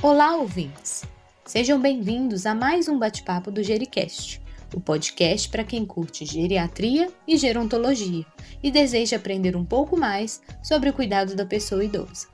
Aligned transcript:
Olá, 0.00 0.36
ouvintes! 0.36 1.02
Sejam 1.44 1.80
bem-vindos 1.80 2.46
a 2.46 2.54
mais 2.54 2.86
um 2.86 2.96
bate-papo 2.96 3.50
do 3.50 3.64
Gericast, 3.64 4.40
o 4.72 4.80
podcast 4.80 5.48
para 5.48 5.64
quem 5.64 5.84
curte 5.84 6.24
geriatria 6.24 7.12
e 7.26 7.36
gerontologia 7.36 8.24
e 8.62 8.70
deseja 8.70 9.16
aprender 9.16 9.56
um 9.56 9.64
pouco 9.64 9.96
mais 9.96 10.40
sobre 10.62 10.88
o 10.88 10.92
cuidado 10.92 11.34
da 11.34 11.44
pessoa 11.44 11.84
idosa. 11.84 12.28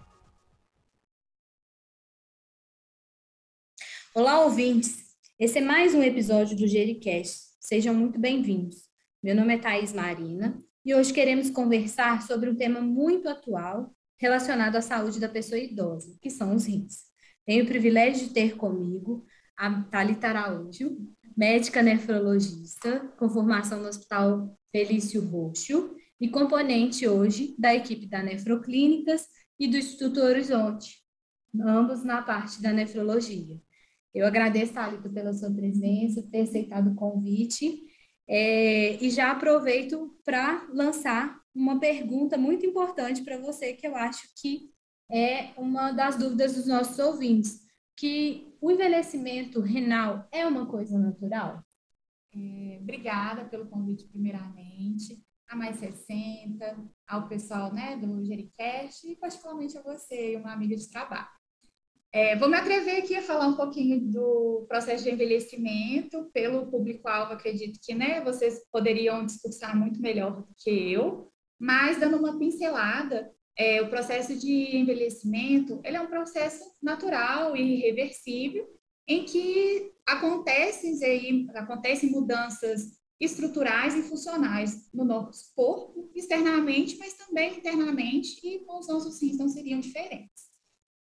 Olá, 4.15 4.45
ouvintes! 4.45 5.17
Esse 5.41 5.57
é 5.57 5.62
mais 5.62 5.95
um 5.95 6.03
episódio 6.03 6.55
do 6.55 6.69
Gericast. 6.69 7.45
Sejam 7.61 7.95
muito 7.95 8.21
bem-vindos. 8.21 8.91
Meu 9.23 9.35
nome 9.35 9.55
é 9.55 9.59
Thaís 9.59 9.95
Marina 9.95 10.62
e 10.85 10.95
hoje 10.95 11.15
queremos 11.15 11.49
conversar 11.49 12.21
sobre 12.27 12.51
um 12.51 12.55
tema 12.55 12.83
muito 12.83 13.27
atual 13.27 13.91
relacionado 14.19 14.77
à 14.77 14.83
saúde 14.83 15.19
da 15.19 15.31
pessoa 15.31 15.59
idosa, 15.59 16.15
que 16.21 16.29
são 16.29 16.55
os 16.55 16.67
rins. 16.67 17.14
Tenho 17.47 17.65
o 17.65 17.66
privilégio 17.69 18.29
de 18.29 18.34
ter 18.34 18.57
comigo 18.57 19.25
a 19.57 19.83
Thalita 19.85 20.29
Araújo, 20.29 20.97
médica 21.37 21.83
nefrologista, 21.83 23.01
com 23.19 23.29
formação 23.29 23.80
no 23.80 23.89
Hospital 23.89 24.57
Felício 24.73 25.21
Roxo 25.29 25.95
e 26.21 26.29
componente 26.29 27.07
hoje 27.07 27.55
da 27.59 27.75
equipe 27.75 28.07
da 28.07 28.23
Nefroclínicas 28.23 29.27
e 29.59 29.69
do 29.69 29.77
Instituto 29.77 30.21
Horizonte, 30.21 31.02
ambos 31.61 32.02
na 32.02 32.23
parte 32.23 32.62
da 32.62 32.73
nefrologia. 32.73 33.61
Eu 34.15 34.27
agradeço, 34.27 34.73
Thalita, 34.73 35.11
pela 35.11 35.33
sua 35.33 35.52
presença, 35.52 36.27
ter 36.30 36.43
aceitado 36.43 36.93
o 36.93 36.95
convite, 36.95 37.83
é, 38.27 39.05
e 39.05 39.11
já 39.11 39.33
aproveito 39.33 40.16
para 40.24 40.66
lançar 40.73 41.38
uma 41.55 41.79
pergunta 41.79 42.38
muito 42.38 42.65
importante 42.65 43.23
para 43.23 43.38
você, 43.38 43.74
que 43.74 43.87
eu 43.87 43.95
acho 43.95 44.29
que 44.41 44.73
é 45.11 45.53
uma 45.57 45.93
das 45.93 46.17
dúvidas 46.17 46.55
dos 46.55 46.67
nossos 46.67 46.99
ouvintes, 46.99 47.65
que 47.97 48.55
o 48.61 48.71
envelhecimento 48.71 49.61
renal 49.61 50.27
é 50.33 50.46
uma 50.46 50.66
coisa 50.66 50.99
natural? 50.99 51.63
É, 52.35 52.79
obrigada 52.80 53.45
pelo 53.45 53.66
convite, 53.66 54.09
primeiramente, 54.09 55.23
a 55.49 55.55
Mais 55.55 55.77
60, 55.77 56.77
ao 57.07 57.29
pessoal 57.29 57.73
né, 57.73 57.96
do 57.96 58.24
Gericast 58.24 59.07
e 59.09 59.16
particularmente 59.16 59.79
a 59.79 59.83
você 59.83 60.37
uma 60.37 60.52
amiga 60.52 60.74
de 60.74 60.91
trabalho. 60.91 61.29
É, 62.13 62.37
vou 62.37 62.49
me 62.49 62.57
atrever 62.57 63.02
aqui 63.02 63.16
a 63.16 63.23
falar 63.23 63.49
um 63.49 63.57
pouquinho 63.57 64.00
do 64.00 64.65
processo 64.69 65.03
de 65.03 65.11
envelhecimento, 65.11 66.31
pelo 66.33 66.71
público-alvo, 66.71 67.33
acredito 67.33 67.81
que 67.83 67.93
né, 67.93 68.21
vocês 68.21 68.62
poderiam 68.71 69.27
discursar 69.27 69.77
muito 69.77 70.00
melhor 70.00 70.43
do 70.43 70.47
que 70.56 70.93
eu, 70.93 71.33
mas 71.59 71.99
dando 71.99 72.16
uma 72.16 72.39
pincelada, 72.39 73.33
é, 73.56 73.81
o 73.83 73.88
processo 73.88 74.37
de 74.37 74.77
envelhecimento 74.77 75.81
ele 75.84 75.97
é 75.97 76.00
um 76.00 76.09
processo 76.09 76.65
natural 76.83 77.56
e 77.56 77.78
irreversível 77.78 78.69
em 79.06 79.25
que 79.25 79.93
acontecem, 80.06 80.99
aí, 81.05 81.47
acontecem 81.55 82.11
mudanças 82.11 83.03
estruturais 83.21 83.94
e 83.94 84.03
funcionais 84.03 84.88
no 84.93 85.05
nosso 85.05 85.53
corpo, 85.55 86.11
externamente, 86.15 86.99
mas 86.99 87.15
também 87.15 87.59
internamente, 87.59 88.41
e 88.43 88.61
com 88.65 88.78
os 88.78 88.88
nossos 88.88 89.21
rins 89.22 89.38
não 89.38 89.49
seriam 89.49 89.81
diferentes. 89.81 90.44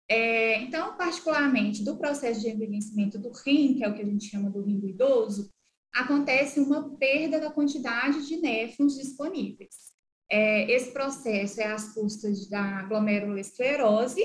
É, 0.08 0.60
então, 0.62 0.96
particularmente 0.96 1.84
do 1.84 1.96
processo 1.96 2.40
de 2.40 2.48
envelhecimento 2.48 3.18
do 3.18 3.30
rim, 3.30 3.74
que 3.74 3.84
é 3.84 3.88
o 3.88 3.94
que 3.94 4.02
a 4.02 4.06
gente 4.06 4.28
chama 4.28 4.50
do 4.50 4.62
rim 4.62 4.80
do 4.80 4.88
idoso, 4.88 5.50
acontece 5.94 6.58
uma 6.58 6.96
perda 6.96 7.38
da 7.38 7.50
quantidade 7.50 8.26
de 8.26 8.36
néfrons 8.36 8.96
disponíveis. 8.96 9.89
É, 10.30 10.70
esse 10.70 10.92
processo 10.92 11.60
é 11.60 11.72
às 11.72 11.92
custas 11.92 12.48
da 12.48 12.82
glomerulosclerose 12.82 14.22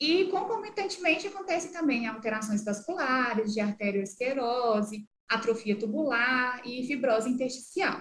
e, 0.00 0.26
concomitantemente, 0.26 1.26
acontecem 1.26 1.72
também 1.72 2.06
alterações 2.06 2.64
vasculares, 2.64 3.52
de 3.52 3.60
arteriosclerose, 3.60 5.04
atrofia 5.28 5.76
tubular 5.76 6.62
e 6.64 6.86
fibrose 6.86 7.28
intersticial. 7.28 8.00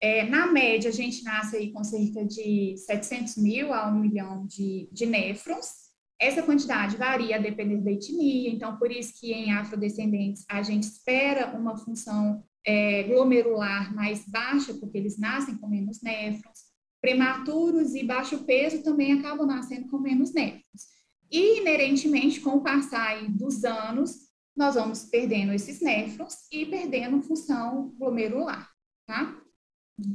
É, 0.00 0.24
na 0.24 0.46
média, 0.46 0.90
a 0.90 0.92
gente 0.92 1.22
nasce 1.24 1.56
aí 1.56 1.72
com 1.72 1.82
cerca 1.82 2.24
de 2.24 2.76
700 2.76 3.36
mil 3.36 3.72
a 3.72 3.88
1 3.88 3.98
milhão 3.98 4.46
de, 4.46 4.88
de 4.92 5.06
néfrons. 5.06 5.86
Essa 6.20 6.42
quantidade 6.42 6.96
varia 6.96 7.36
a 7.36 7.40
depender 7.40 7.78
da 7.78 7.92
etnia, 7.92 8.50
então, 8.50 8.76
por 8.76 8.90
isso 8.90 9.14
que 9.18 9.32
em 9.32 9.52
afrodescendentes 9.52 10.44
a 10.50 10.62
gente 10.62 10.84
espera 10.84 11.56
uma 11.56 11.76
função 11.76 12.42
é, 12.66 13.04
glomerular 13.04 13.94
mais 13.94 14.26
baixa, 14.26 14.74
porque 14.74 14.98
eles 14.98 15.16
nascem 15.18 15.56
com 15.56 15.68
menos 15.68 16.02
néfrons. 16.02 16.66
Prematuros 17.00 17.94
e 17.94 18.02
baixo 18.02 18.44
peso 18.44 18.82
também 18.82 19.12
acabam 19.12 19.46
nascendo 19.46 19.88
com 19.88 19.98
menos 19.98 20.34
néfrons. 20.34 20.96
E, 21.30 21.60
inerentemente, 21.60 22.40
com 22.40 22.56
o 22.56 22.62
passar 22.62 23.24
dos 23.30 23.64
anos, 23.64 24.26
nós 24.56 24.74
vamos 24.74 25.04
perdendo 25.04 25.52
esses 25.52 25.80
néfrons 25.80 26.34
e 26.50 26.66
perdendo 26.66 27.22
função 27.22 27.94
glomerular, 27.96 28.68
tá? 29.06 29.40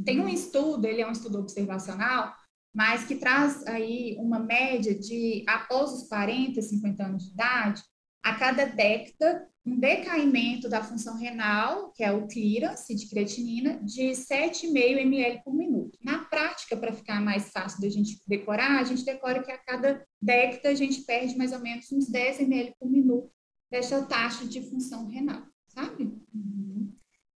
Tem 0.04 0.20
um 0.20 0.28
estudo, 0.28 0.86
ele 0.86 1.02
é 1.02 1.08
um 1.08 1.12
estudo 1.12 1.40
observacional, 1.40 2.34
mas 2.74 3.06
que 3.06 3.16
traz 3.16 3.66
aí 3.68 4.16
uma 4.20 4.40
média 4.40 4.94
de, 4.94 5.44
após 5.48 5.92
os 5.92 6.08
40, 6.08 6.62
50 6.62 7.04
anos 7.04 7.26
de 7.26 7.32
idade, 7.32 7.84
a 8.24 8.36
cada 8.36 8.66
década, 8.66 9.48
um 9.66 9.80
decaimento 9.80 10.68
da 10.68 10.84
função 10.84 11.18
renal, 11.18 11.92
que 11.92 12.04
é 12.04 12.12
o 12.12 12.28
clearance 12.28 12.94
de 12.96 13.08
creatinina, 13.08 13.80
de 13.84 14.10
7,5 14.12 14.98
ml 14.98 15.42
por 15.44 15.54
minuto. 15.54 15.98
Na 16.04 16.26
prática, 16.26 16.76
para 16.76 16.94
ficar 16.94 17.22
mais 17.22 17.50
fácil 17.50 17.82
da 17.82 17.90
gente 17.90 18.20
decorar, 18.28 18.80
a 18.80 18.84
gente 18.84 19.06
decora 19.06 19.44
que 19.44 19.52
a 19.52 19.58
cada 19.58 20.06
década 20.22 20.70
a 20.70 20.76
gente 20.76 21.02
perde 21.02 21.38
mais 21.38 21.52
ou 21.52 21.60
menos 21.60 21.92
uns 21.92 22.10
10 22.10 22.42
ml 22.42 22.76
por 22.80 22.90
minuto 22.90 23.32
dessa 23.70 24.04
taxa 24.06 24.46
de 24.46 24.62
função 24.70 25.08
renal, 25.08 25.44
sabe? 25.68 26.04
Uhum. 26.34 26.92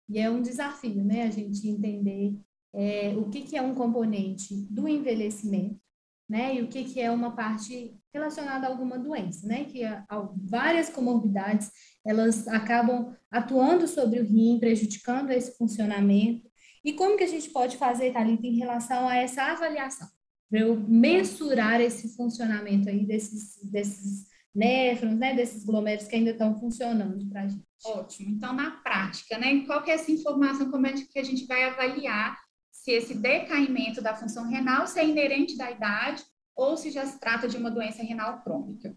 E 0.08 0.18
é 0.18 0.30
um 0.30 0.42
desafio, 0.42 1.04
né, 1.04 1.22
a 1.22 1.30
gente 1.30 1.66
entender 1.66 2.38
é, 2.74 3.08
o 3.16 3.28
que, 3.28 3.42
que 3.42 3.56
é 3.56 3.62
um 3.62 3.74
componente 3.74 4.54
do 4.70 4.86
envelhecimento 4.86 5.80
né? 6.28 6.56
E 6.56 6.62
o 6.62 6.68
que, 6.68 6.84
que 6.84 7.00
é 7.00 7.10
uma 7.10 7.34
parte 7.34 7.96
relacionada 8.12 8.66
a 8.66 8.70
alguma 8.70 8.98
doença, 8.98 9.46
né? 9.46 9.64
Que 9.64 9.84
há 9.84 10.06
várias 10.36 10.88
comorbidades, 10.90 11.70
elas 12.04 12.48
acabam 12.48 13.14
atuando 13.30 13.86
sobre 13.86 14.20
o 14.20 14.24
rim, 14.24 14.58
prejudicando 14.58 15.30
esse 15.30 15.56
funcionamento. 15.56 16.48
E 16.84 16.92
como 16.92 17.16
que 17.16 17.24
a 17.24 17.28
gente 17.28 17.50
pode 17.50 17.76
fazer, 17.76 18.12
Thalita, 18.12 18.46
em 18.46 18.56
relação 18.56 19.08
a 19.08 19.16
essa 19.16 19.42
avaliação? 19.42 20.08
Para 20.50 20.60
eu 20.60 20.78
mensurar 20.80 21.80
esse 21.80 22.16
funcionamento 22.16 22.88
aí 22.88 23.04
desses, 23.04 23.58
desses 23.70 24.26
néfrons, 24.54 25.16
né? 25.16 25.34
Desses 25.34 25.64
glomérulos 25.64 26.08
que 26.08 26.16
ainda 26.16 26.30
estão 26.30 26.58
funcionando 26.58 27.28
para 27.28 27.42
a 27.42 27.48
gente. 27.48 27.62
Ótimo. 27.84 28.30
Então, 28.30 28.52
na 28.52 28.70
prática, 28.70 29.38
né? 29.38 29.64
Qual 29.66 29.82
que 29.82 29.90
é 29.90 29.94
essa 29.94 30.10
informação, 30.10 30.70
como 30.70 30.86
é 30.86 30.92
que 30.92 31.18
a 31.18 31.24
gente 31.24 31.46
vai 31.46 31.64
avaliar 31.64 32.36
se 32.86 32.92
esse 32.92 33.14
decaimento 33.14 34.00
da 34.00 34.14
função 34.14 34.48
renal 34.48 34.86
se 34.86 35.00
é 35.00 35.04
inerente 35.04 35.56
da 35.56 35.68
idade 35.68 36.22
ou 36.54 36.76
se 36.76 36.92
já 36.92 37.04
se 37.04 37.18
trata 37.18 37.48
de 37.48 37.56
uma 37.56 37.68
doença 37.68 38.00
renal 38.00 38.40
crônica. 38.44 38.96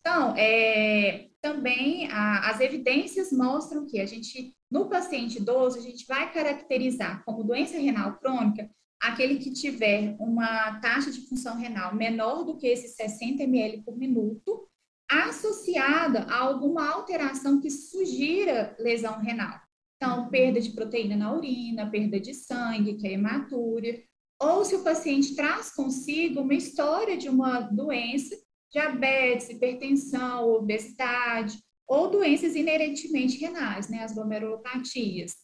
Então, 0.00 0.34
é, 0.38 1.28
também 1.42 2.10
a, 2.10 2.48
as 2.48 2.60
evidências 2.60 3.30
mostram 3.30 3.84
que 3.84 4.00
a 4.00 4.06
gente, 4.06 4.56
no 4.70 4.88
paciente 4.88 5.36
idoso, 5.36 5.78
a 5.78 5.82
gente 5.82 6.06
vai 6.06 6.32
caracterizar 6.32 7.22
como 7.26 7.44
doença 7.44 7.76
renal 7.76 8.16
crônica 8.16 8.70
aquele 8.98 9.36
que 9.36 9.52
tiver 9.52 10.16
uma 10.18 10.80
taxa 10.80 11.10
de 11.10 11.28
função 11.28 11.58
renal 11.58 11.94
menor 11.94 12.42
do 12.42 12.56
que 12.56 12.66
esses 12.66 12.96
60 12.96 13.42
ml 13.42 13.82
por 13.82 13.98
minuto, 13.98 14.66
associada 15.10 16.20
a 16.20 16.38
alguma 16.38 16.88
alteração 16.88 17.60
que 17.60 17.70
sugira 17.70 18.74
lesão 18.78 19.20
renal. 19.20 19.65
Então, 19.96 20.28
perda 20.28 20.60
de 20.60 20.70
proteína 20.72 21.16
na 21.16 21.34
urina, 21.34 21.90
perda 21.90 22.20
de 22.20 22.34
sangue, 22.34 22.94
que 22.94 23.06
é 23.06 23.12
hematúria, 23.12 24.02
ou 24.40 24.64
se 24.64 24.74
o 24.74 24.84
paciente 24.84 25.34
traz 25.34 25.74
consigo 25.74 26.40
uma 26.40 26.54
história 26.54 27.16
de 27.16 27.28
uma 27.28 27.60
doença, 27.60 28.36
diabetes, 28.70 29.48
hipertensão, 29.48 30.50
obesidade, 30.50 31.58
ou 31.88 32.10
doenças 32.10 32.54
inerentemente 32.54 33.38
renais, 33.38 33.88
né, 33.88 34.02
as 34.02 34.12
glomerulopatias, 34.12 35.34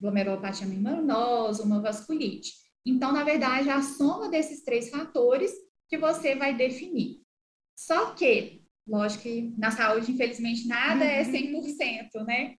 glomerulopatia 0.00 0.66
membranosa, 0.66 1.64
uma 1.64 1.80
vasculite. 1.80 2.52
Então, 2.84 3.12
na 3.12 3.24
verdade, 3.24 3.68
é 3.68 3.72
a 3.72 3.82
soma 3.82 4.28
desses 4.28 4.62
três 4.62 4.90
fatores 4.90 5.52
que 5.88 5.98
você 5.98 6.36
vai 6.36 6.56
definir. 6.56 7.20
Só 7.76 8.14
que, 8.14 8.62
lógico 8.86 9.24
que 9.24 9.54
na 9.58 9.70
saúde, 9.70 10.12
infelizmente, 10.12 10.68
nada 10.68 11.04
é 11.04 11.24
100%, 11.24 12.14
uhum. 12.14 12.24
né? 12.24 12.54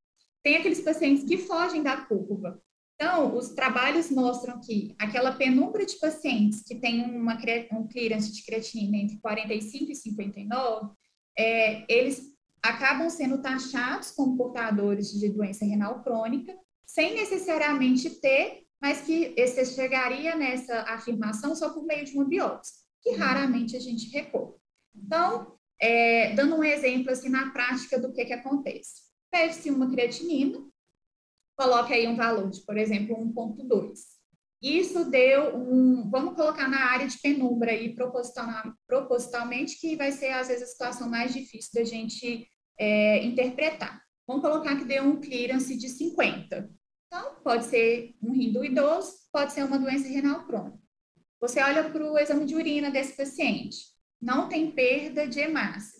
Tem 0.47 0.55
aqueles 0.55 0.79
pacientes 0.79 1.25
que 1.25 1.37
fogem 1.37 1.83
da 1.83 1.97
curva. 2.05 2.57
Então, 2.95 3.35
os 3.35 3.49
trabalhos 3.49 4.09
mostram 4.09 4.61
que 4.61 4.95
aquela 4.97 5.33
penumbra 5.33 5.85
de 5.85 5.99
pacientes 5.99 6.63
que 6.63 6.75
tem 6.75 7.03
uma, 7.03 7.37
um 7.73 7.85
clearance 7.85 8.31
de 8.31 8.45
creatinina 8.45 8.95
entre 8.95 9.19
45 9.19 9.91
e 9.91 9.95
59, 9.95 10.93
é, 11.37 11.83
eles 11.93 12.33
acabam 12.63 13.09
sendo 13.09 13.41
taxados 13.41 14.11
como 14.11 14.37
portadores 14.37 15.11
de 15.19 15.27
doença 15.27 15.65
renal 15.65 16.01
crônica, 16.01 16.55
sem 16.85 17.13
necessariamente 17.13 18.09
ter, 18.09 18.63
mas 18.81 19.01
que 19.01 19.35
você 19.37 19.65
chegaria 19.65 20.33
nessa 20.37 20.79
afirmação 20.83 21.57
só 21.57 21.73
por 21.73 21.83
meio 21.83 22.05
de 22.05 22.13
uma 22.13 22.23
biópsia, 22.23 22.73
que 23.01 23.11
raramente 23.15 23.75
a 23.75 23.81
gente 23.81 24.09
recorre. 24.11 24.55
Então, 24.95 25.57
é, 25.77 26.33
dando 26.35 26.55
um 26.55 26.63
exemplo 26.63 27.11
assim 27.11 27.27
na 27.27 27.51
prática 27.51 27.99
do 27.99 28.13
que, 28.13 28.23
que 28.23 28.31
acontece. 28.31 29.06
Pede-se 29.31 29.69
uma 29.69 29.89
creatinina, 29.89 30.65
coloque 31.57 31.93
aí 31.93 32.07
um 32.07 32.15
valor 32.15 32.49
de, 32.49 32.61
por 32.65 32.77
exemplo, 32.77 33.15
1,2. 33.15 34.17
Isso 34.61 35.09
deu 35.09 35.55
um, 35.55 36.09
vamos 36.09 36.35
colocar 36.35 36.67
na 36.67 36.91
área 36.91 37.07
de 37.07 37.17
penumbra 37.19 37.71
aí 37.71 37.93
proposital, 37.93 38.47
propositalmente, 38.87 39.79
que 39.79 39.95
vai 39.95 40.11
ser 40.11 40.29
às 40.29 40.47
vezes 40.47 40.63
a 40.63 40.71
situação 40.71 41.09
mais 41.09 41.33
difícil 41.33 41.71
da 41.75 41.83
gente 41.83 42.47
é, 42.79 43.23
interpretar. 43.23 44.01
Vamos 44.27 44.41
colocar 44.41 44.75
que 44.77 44.85
deu 44.85 45.03
um 45.03 45.21
clearance 45.21 45.77
de 45.77 45.89
50. 45.89 46.69
Então, 47.07 47.35
pode 47.43 47.65
ser 47.65 48.15
um 48.21 48.33
rim 48.33 48.51
do 48.51 48.65
idoso, 48.65 49.13
pode 49.31 49.53
ser 49.53 49.63
uma 49.63 49.79
doença 49.79 50.07
renal 50.07 50.45
crônica. 50.45 50.79
Você 51.39 51.61
olha 51.61 51.89
para 51.89 52.03
o 52.03 52.17
exame 52.17 52.45
de 52.45 52.55
urina 52.55 52.89
desse 52.89 53.15
paciente, 53.15 53.77
não 54.19 54.49
tem 54.49 54.71
perda 54.71 55.27
de 55.27 55.39
hemácias. 55.39 55.96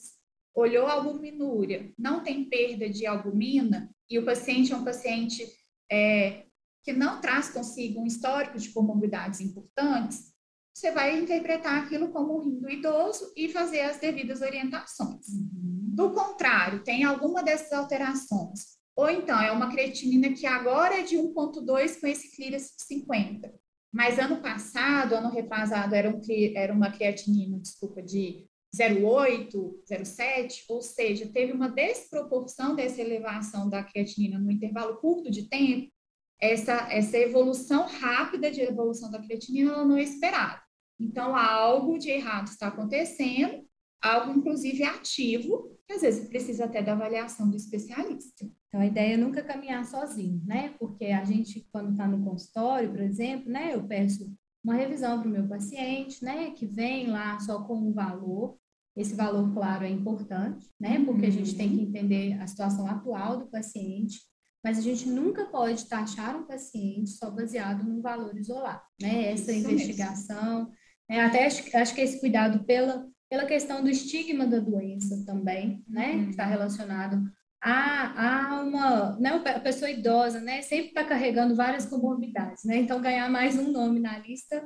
Olhou 0.58 0.88
a 0.88 0.94
albuminúria, 0.94 1.94
não 1.96 2.24
tem 2.24 2.50
perda 2.50 2.90
de 2.90 3.06
albumina, 3.06 3.94
e 4.10 4.18
o 4.18 4.26
paciente 4.26 4.74
é 4.74 4.76
um 4.76 4.84
paciente 4.84 5.46
é, 5.92 6.46
que 6.84 6.92
não 6.92 7.22
traz 7.22 7.50
consigo 7.50 8.02
um 8.02 8.08
histórico 8.08 8.58
de 8.58 8.70
comorbidades 8.70 9.40
importantes, 9.40 10.34
você 10.74 10.92
vai 10.92 11.20
interpretar 11.20 11.84
aquilo 11.84 12.10
como 12.10 12.38
um 12.38 12.44
rim 12.44 12.60
do 12.60 12.70
idoso 12.72 13.32
e 13.38 13.50
fazer 13.50 13.82
as 13.82 14.00
devidas 14.00 14.42
orientações. 14.42 15.28
Uhum. 15.28 15.90
Do 15.94 16.12
contrário, 16.12 16.84
tem 16.84 17.04
alguma 17.04 17.44
dessas 17.44 17.72
alterações, 17.72 18.78
ou 18.96 19.12
então 19.12 19.40
é 19.40 19.52
uma 19.52 19.70
creatinina 19.70 20.34
que 20.34 20.48
agora 20.48 21.00
é 21.00 21.04
de 21.04 21.18
1,2 21.18 22.00
com 22.00 22.08
esse 22.08 22.36
clearance 22.36 22.76
de 22.76 22.84
50, 22.84 23.54
mas 23.94 24.18
ano 24.18 24.42
passado, 24.42 25.14
ano 25.14 25.30
retrasado, 25.30 25.94
era, 25.94 26.10
um, 26.10 26.20
era 26.56 26.74
uma 26.74 26.90
creatinina, 26.90 27.60
desculpa, 27.60 28.02
de 28.02 28.48
0,8, 28.78 29.52
0,7, 29.90 30.64
ou 30.70 30.82
seja, 30.82 31.28
teve 31.28 31.54
uma 31.54 31.70
desproporção 31.70 32.76
dessa 32.76 33.02
elevação 33.02 33.70
da 33.70 33.84
creatinina 33.84 34.38
no 34.38 34.52
intervalo 34.52 34.98
curto 34.98 35.32
de 35.32 35.50
tempo, 35.50 35.92
essa, 36.40 36.88
essa 36.92 37.18
evolução 37.18 37.88
rápida 37.88 38.52
de 38.52 38.62
evolução 38.62 39.10
da 39.10 39.22
creatinina 39.22 39.84
não 39.84 39.98
é 39.98 40.04
esperada. 40.04 40.62
Então, 41.00 41.36
algo 41.36 41.98
de 41.98 42.10
errado 42.10 42.48
está 42.48 42.68
acontecendo, 42.68 43.66
algo 44.02 44.32
inclusive 44.32 44.84
ativo, 44.84 45.76
que 45.86 45.94
às 45.94 46.02
vezes 46.02 46.28
precisa 46.28 46.66
até 46.66 46.82
da 46.82 46.94
avaliação 46.94 47.50
do 47.50 47.56
especialista. 47.56 48.50
Então, 48.68 48.82
a 48.82 48.86
ideia 48.86 49.14
é 49.14 49.18
nunca 49.18 49.44
caminhar 49.44 49.86
sozinho, 49.86 50.42
né? 50.46 50.76
Porque 50.80 51.06
a 51.06 51.24
gente, 51.24 51.68
quando 51.72 51.92
está 51.92 52.08
no 52.08 52.24
consultório, 52.24 52.92
por 52.92 53.00
exemplo, 53.00 53.50
né? 53.50 53.74
Eu 53.74 53.88
peço 53.88 54.32
uma 54.64 54.76
revisão 54.76 55.20
para 55.20 55.30
o 55.30 55.32
meu 55.32 55.48
paciente, 55.48 56.24
né? 56.24 56.52
Que 56.52 56.66
vem 56.66 57.08
lá 57.08 57.40
só 57.40 57.64
com 57.64 57.76
um 57.76 57.94
valor. 57.94 58.58
Esse 58.98 59.14
valor, 59.14 59.54
claro, 59.54 59.86
é 59.86 59.90
importante, 59.90 60.66
né? 60.80 61.04
Porque 61.06 61.28
a 61.28 61.32
gente 61.32 61.56
tem 61.56 61.70
que 61.70 61.76
uhum. 61.76 61.84
entender 61.84 62.34
a 62.42 62.48
situação 62.48 62.88
atual 62.88 63.38
do 63.38 63.48
paciente, 63.48 64.20
mas 64.64 64.80
a 64.80 64.82
gente 64.82 65.08
nunca 65.08 65.46
pode 65.46 65.86
taxar 65.86 66.36
um 66.36 66.48
paciente 66.48 67.12
só 67.12 67.30
baseado 67.30 67.84
num 67.84 68.02
valor 68.02 68.36
isolado, 68.36 68.82
né? 69.00 69.32
Essa 69.32 69.54
Isso 69.54 69.70
investigação, 69.70 70.72
é, 71.08 71.22
até 71.22 71.46
acho, 71.46 71.78
acho 71.78 71.94
que 71.94 72.02
esse 72.02 72.20
cuidado 72.20 72.64
pela, 72.66 73.08
pela 73.30 73.46
questão 73.46 73.84
do 73.84 73.90
estigma 73.90 74.48
da 74.48 74.60
doença 74.60 75.24
também, 75.26 75.84
né? 75.88 76.14
Uhum. 76.14 76.24
Que 76.26 76.30
está 76.32 76.46
relacionado 76.46 77.24
a, 77.62 78.56
a 78.56 78.62
uma, 78.62 79.20
né, 79.20 79.30
a 79.32 79.60
pessoa 79.60 79.90
idosa, 79.90 80.40
né, 80.40 80.62
sempre 80.62 80.90
está 80.90 81.04
carregando 81.04 81.56
várias 81.56 81.86
comorbidades, 81.86 82.64
né, 82.64 82.78
então 82.78 83.02
ganhar 83.02 83.30
mais 83.30 83.58
um 83.58 83.72
nome 83.72 84.00
na 84.00 84.20
lista 84.20 84.64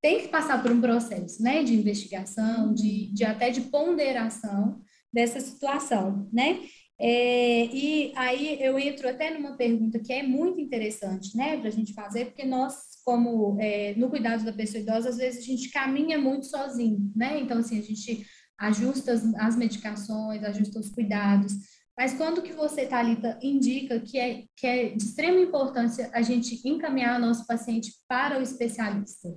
tem 0.00 0.22
que 0.22 0.28
passar 0.28 0.62
por 0.62 0.70
um 0.70 0.80
processo, 0.80 1.42
né, 1.42 1.62
de 1.62 1.74
investigação, 1.74 2.72
de, 2.72 3.12
de 3.12 3.24
até 3.24 3.50
de 3.50 3.62
ponderação 3.62 4.80
dessa 5.12 5.40
situação, 5.40 6.28
né, 6.32 6.60
é, 7.00 7.66
e 7.66 8.12
aí 8.16 8.58
eu 8.60 8.76
entro 8.76 9.08
até 9.08 9.30
numa 9.30 9.56
pergunta 9.56 10.00
que 10.00 10.12
é 10.12 10.22
muito 10.22 10.60
interessante, 10.60 11.36
né, 11.36 11.56
para 11.56 11.68
a 11.68 11.72
gente 11.72 11.92
fazer, 11.92 12.26
porque 12.26 12.44
nós, 12.44 12.74
como 13.04 13.56
é, 13.60 13.94
no 13.96 14.10
cuidado 14.10 14.44
da 14.44 14.52
pessoa 14.52 14.82
idosa, 14.82 15.08
às 15.08 15.16
vezes 15.16 15.44
a 15.44 15.46
gente 15.46 15.70
caminha 15.70 16.18
muito 16.18 16.46
sozinho, 16.46 17.12
né, 17.14 17.40
então 17.40 17.58
assim, 17.58 17.78
a 17.78 17.82
gente 17.82 18.26
ajusta 18.58 19.12
as, 19.12 19.24
as 19.36 19.56
medicações, 19.56 20.42
ajusta 20.42 20.80
os 20.80 20.90
cuidados, 20.90 21.52
mas 21.96 22.14
quando 22.14 22.42
que 22.42 22.52
você, 22.52 22.86
Thalita, 22.86 23.36
indica 23.42 23.98
que 23.98 24.18
é, 24.18 24.44
que 24.56 24.66
é 24.66 24.88
de 24.90 25.02
extrema 25.02 25.40
importância 25.40 26.08
a 26.12 26.22
gente 26.22 26.60
encaminhar 26.64 27.18
o 27.18 27.20
nosso 27.20 27.44
paciente 27.44 27.92
para 28.06 28.38
o 28.38 28.42
especialista? 28.42 29.28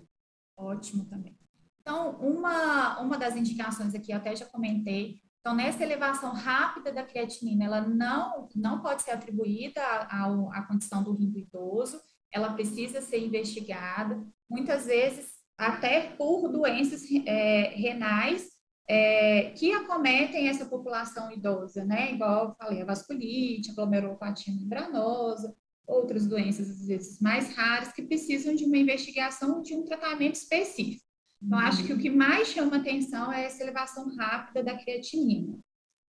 Ótimo 0.61 1.05
também. 1.05 1.37
Então, 1.81 2.11
uma, 2.19 2.99
uma 2.99 3.17
das 3.17 3.35
indicações 3.35 3.95
aqui, 3.95 4.11
eu 4.11 4.17
até 4.17 4.35
já 4.35 4.45
comentei, 4.45 5.19
então, 5.39 5.55
nessa 5.55 5.83
elevação 5.83 6.33
rápida 6.33 6.91
da 6.91 7.03
creatinina, 7.03 7.65
ela 7.65 7.81
não, 7.81 8.47
não 8.55 8.79
pode 8.79 9.01
ser 9.01 9.09
atribuída 9.11 9.81
à 9.81 10.63
condição 10.67 11.03
do 11.03 11.13
rim 11.13 11.31
do 11.31 11.39
idoso, 11.39 11.99
ela 12.31 12.53
precisa 12.53 13.01
ser 13.01 13.25
investigada, 13.25 14.23
muitas 14.47 14.85
vezes 14.85 15.31
até 15.57 16.11
por 16.15 16.47
doenças 16.47 17.01
é, 17.25 17.73
renais 17.75 18.49
é, 18.87 19.51
que 19.51 19.73
acometem 19.73 20.47
essa 20.47 20.65
população 20.65 21.31
idosa, 21.31 21.83
né? 21.83 22.13
Igual 22.13 22.49
eu 22.49 22.55
falei, 22.55 22.81
a 22.81 22.85
vasculite, 22.85 23.71
a 23.71 23.73
glomerulopatia 23.73 24.53
membranosa, 24.53 25.55
outras 25.91 26.25
doenças, 26.25 26.69
às 26.69 26.87
vezes, 26.87 27.19
mais 27.19 27.53
raras, 27.53 27.91
que 27.91 28.01
precisam 28.01 28.55
de 28.55 28.63
uma 28.63 28.77
investigação, 28.77 29.61
de 29.61 29.73
um 29.75 29.83
tratamento 29.83 30.35
específico. 30.35 31.03
Então, 31.41 31.57
acho 31.59 31.83
que 31.83 31.93
o 31.93 31.97
que 31.97 32.09
mais 32.09 32.47
chama 32.49 32.77
atenção 32.77 33.31
é 33.33 33.45
essa 33.45 33.63
elevação 33.63 34.15
rápida 34.15 34.63
da 34.63 34.77
creatinina. 34.77 35.59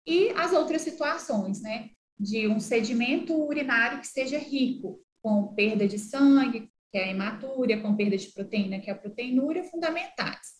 E 0.05 0.29
as 0.31 0.53
outras 0.53 0.81
situações, 0.81 1.61
né? 1.61 1.89
De 2.19 2.47
um 2.47 2.59
sedimento 2.59 3.33
urinário 3.33 4.01
que 4.01 4.07
seja 4.07 4.37
rico, 4.37 4.99
com 5.21 5.53
perda 5.53 5.87
de 5.87 5.99
sangue, 5.99 6.69
que 6.91 6.97
é 6.97 7.05
a 7.05 7.07
hematúria, 7.09 7.81
com 7.81 7.95
perda 7.95 8.17
de 8.17 8.27
proteína, 8.31 8.79
que 8.79 8.89
é 8.89 8.93
a 8.93 8.97
proteinúria, 8.97 9.63
fundamentais 9.63 10.59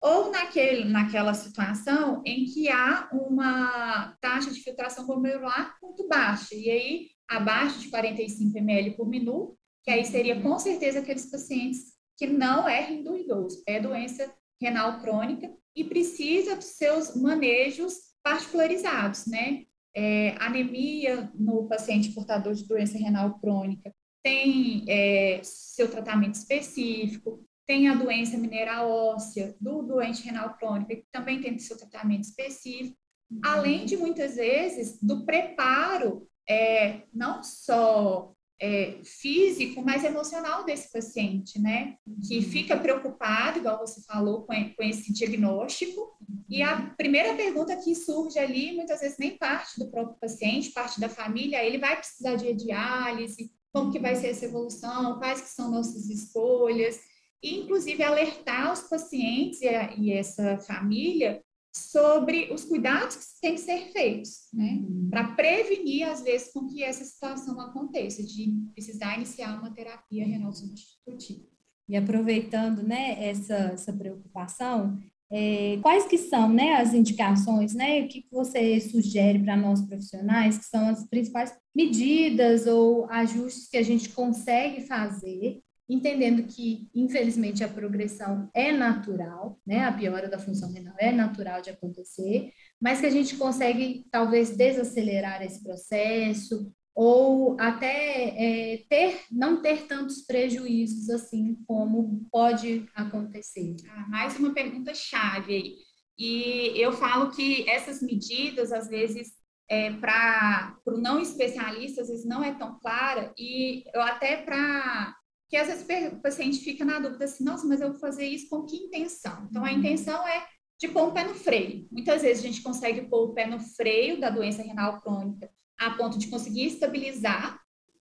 ou 0.00 0.30
naquele, 0.30 0.84
naquela 0.84 1.34
situação 1.34 2.22
em 2.24 2.44
que 2.44 2.68
há 2.68 3.08
uma 3.12 4.16
taxa 4.20 4.50
de 4.50 4.60
filtração 4.60 5.06
glomerular 5.06 5.76
muito 5.82 6.06
baixa, 6.06 6.54
e 6.54 6.70
aí 6.70 7.08
abaixo 7.28 7.80
de 7.80 7.88
45 7.88 8.56
ml 8.56 8.92
por 8.92 9.08
minuto, 9.08 9.58
que 9.84 9.90
aí 9.90 10.04
seria 10.04 10.40
com 10.40 10.58
certeza 10.58 11.00
aqueles 11.00 11.26
pacientes 11.30 11.94
que 12.16 12.26
não 12.26 12.68
é 12.68 12.82
rim 12.82 13.02
do 13.02 13.16
idoso, 13.16 13.62
é 13.66 13.80
doença 13.80 14.32
renal 14.60 15.00
crônica 15.00 15.52
e 15.74 15.84
precisa 15.84 16.56
dos 16.56 16.66
seus 16.66 17.14
manejos 17.14 17.94
particularizados, 18.22 19.26
né? 19.26 19.64
É, 19.94 20.34
anemia 20.38 21.30
no 21.34 21.66
paciente 21.68 22.10
portador 22.10 22.54
de 22.54 22.66
doença 22.66 22.98
renal 22.98 23.38
crônica 23.40 23.92
tem 24.22 24.84
é, 24.88 25.40
seu 25.42 25.90
tratamento 25.90 26.34
específico, 26.34 27.42
tem 27.66 27.88
a 27.88 27.94
doença 27.94 28.36
mineral 28.36 28.90
óssea 28.90 29.54
do 29.60 29.82
doente 29.82 30.24
renal 30.24 30.56
crônico, 30.56 30.88
que 30.88 31.04
também 31.12 31.40
tem 31.40 31.58
seu 31.58 31.76
tratamento 31.76 32.24
específico, 32.24 32.96
além 33.44 33.84
de 33.84 33.96
muitas 33.96 34.36
vezes 34.36 34.98
do 35.02 35.24
preparo, 35.24 36.26
é, 36.48 37.02
não 37.12 37.42
só 37.42 38.32
é, 38.60 38.98
físico, 39.04 39.82
mas 39.82 40.02
emocional 40.02 40.64
desse 40.64 40.90
paciente, 40.90 41.60
né? 41.60 41.96
Que 42.26 42.38
uhum. 42.38 42.42
fica 42.42 42.76
preocupado, 42.76 43.58
igual 43.58 43.78
você 43.78 44.02
falou, 44.02 44.42
com, 44.42 44.54
com 44.74 44.82
esse 44.82 45.12
diagnóstico. 45.12 46.16
E 46.48 46.62
a 46.62 46.94
primeira 46.96 47.34
pergunta 47.34 47.76
que 47.76 47.94
surge 47.94 48.38
ali, 48.38 48.72
muitas 48.74 49.00
vezes 49.00 49.18
nem 49.18 49.36
parte 49.36 49.78
do 49.78 49.90
próprio 49.90 50.16
paciente, 50.20 50.70
parte 50.70 50.98
da 50.98 51.08
família, 51.08 51.64
ele 51.64 51.78
vai 51.78 51.96
precisar 51.96 52.34
de 52.34 52.52
diálise, 52.52 53.52
como 53.72 53.92
que 53.92 53.98
vai 53.98 54.16
ser 54.16 54.28
essa 54.28 54.46
evolução, 54.46 55.18
quais 55.18 55.40
que 55.40 55.48
são 55.48 55.70
nossas 55.70 56.08
escolhas 56.08 56.98
e, 57.42 57.60
inclusive, 57.60 58.02
alertar 58.02 58.72
os 58.72 58.80
pacientes 58.80 59.60
e, 59.62 59.68
a, 59.68 59.94
e, 59.94 60.12
essa 60.12 60.58
família 60.58 61.42
sobre 61.78 62.52
os 62.52 62.64
cuidados 62.64 63.16
que 63.16 63.40
têm 63.40 63.54
que 63.54 63.60
ser 63.60 63.92
feitos, 63.92 64.48
né? 64.52 64.82
Uhum. 64.82 65.08
Para 65.10 65.32
prevenir, 65.34 66.08
às 66.08 66.22
vezes, 66.22 66.52
com 66.52 66.66
que 66.66 66.82
essa 66.82 67.04
situação 67.04 67.60
aconteça, 67.60 68.22
de 68.22 68.52
precisar 68.74 69.16
iniciar 69.16 69.58
uma 69.58 69.70
terapia 69.72 70.26
renal 70.26 70.52
substitutiva. 70.52 71.46
E 71.88 71.96
aproveitando, 71.96 72.82
né, 72.82 73.16
essa, 73.28 73.54
essa 73.54 73.92
preocupação, 73.92 74.98
é, 75.30 75.78
quais 75.82 76.06
que 76.06 76.18
são, 76.18 76.52
né, 76.52 76.76
as 76.76 76.92
indicações, 76.92 77.74
né, 77.74 78.02
o 78.02 78.08
que, 78.08 78.22
que 78.22 78.30
você 78.30 78.80
sugere 78.80 79.38
para 79.38 79.56
nós 79.56 79.80
profissionais, 79.82 80.58
que 80.58 80.64
são 80.64 80.88
as 80.88 81.06
principais 81.06 81.54
medidas 81.74 82.66
ou 82.66 83.10
ajustes 83.10 83.68
que 83.68 83.76
a 83.76 83.82
gente 83.82 84.08
consegue 84.10 84.82
fazer 84.82 85.60
entendendo 85.88 86.42
que, 86.42 86.88
infelizmente, 86.94 87.64
a 87.64 87.68
progressão 87.68 88.50
é 88.54 88.70
natural, 88.72 89.58
né? 89.66 89.84
A 89.84 89.92
piora 89.92 90.28
da 90.28 90.38
função 90.38 90.70
renal 90.72 90.94
é 90.98 91.10
natural 91.10 91.62
de 91.62 91.70
acontecer, 91.70 92.52
mas 92.80 93.00
que 93.00 93.06
a 93.06 93.10
gente 93.10 93.36
consegue, 93.36 94.06
talvez, 94.10 94.56
desacelerar 94.56 95.42
esse 95.42 95.62
processo 95.62 96.70
ou 96.94 97.56
até 97.60 98.74
é, 98.74 98.84
ter, 98.88 99.20
não 99.30 99.62
ter 99.62 99.86
tantos 99.86 100.22
prejuízos 100.22 101.08
assim 101.08 101.56
como 101.64 102.26
pode 102.30 102.88
acontecer. 102.92 103.76
Ah, 103.88 104.08
mais 104.08 104.36
uma 104.36 104.52
pergunta 104.52 104.92
chave 104.92 105.54
aí. 105.54 105.76
E 106.18 106.72
eu 106.76 106.92
falo 106.92 107.30
que 107.30 107.70
essas 107.70 108.02
medidas, 108.02 108.72
às 108.72 108.88
vezes, 108.88 109.32
é, 109.70 109.92
para 109.92 110.76
o 110.86 110.98
não 110.98 111.20
especialista, 111.20 112.02
às 112.02 112.08
vezes 112.08 112.26
não 112.26 112.42
é 112.42 112.52
tão 112.54 112.78
clara, 112.80 113.32
e 113.38 113.84
até 113.94 114.38
para 114.38 115.14
que 115.48 115.56
às 115.56 115.66
vezes 115.68 116.12
o 116.12 116.20
paciente 116.20 116.58
fica 116.60 116.84
na 116.84 116.98
dúvida 116.98 117.24
assim, 117.24 117.44
nossa, 117.44 117.66
mas 117.66 117.80
eu 117.80 117.90
vou 117.90 117.98
fazer 117.98 118.26
isso 118.26 118.48
com 118.48 118.64
que 118.64 118.76
intenção? 118.76 119.46
Então, 119.50 119.64
a 119.64 119.70
uhum. 119.70 119.78
intenção 119.78 120.26
é 120.26 120.46
de 120.78 120.88
pôr 120.88 121.08
o 121.08 121.12
pé 121.12 121.24
no 121.24 121.34
freio. 121.34 121.88
Muitas 121.90 122.22
vezes 122.22 122.44
a 122.44 122.46
gente 122.46 122.62
consegue 122.62 123.02
pôr 123.08 123.30
o 123.30 123.34
pé 123.34 123.46
no 123.46 123.58
freio 123.58 124.20
da 124.20 124.30
doença 124.30 124.62
renal 124.62 125.00
crônica 125.00 125.50
a 125.78 125.90
ponto 125.90 126.18
de 126.18 126.28
conseguir 126.28 126.66
estabilizar 126.66 127.58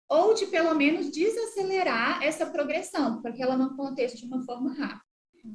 ou 0.09 0.33
de 0.33 0.47
pelo 0.47 0.73
menos 0.73 1.11
desacelerar 1.11 2.23
essa 2.23 2.45
progressão, 2.45 3.21
para 3.21 3.31
que 3.31 3.41
ela 3.41 3.57
não 3.57 3.67
aconteça 3.67 4.15
de 4.15 4.25
uma 4.25 4.41
forma 4.43 4.73
rápida. 4.73 5.01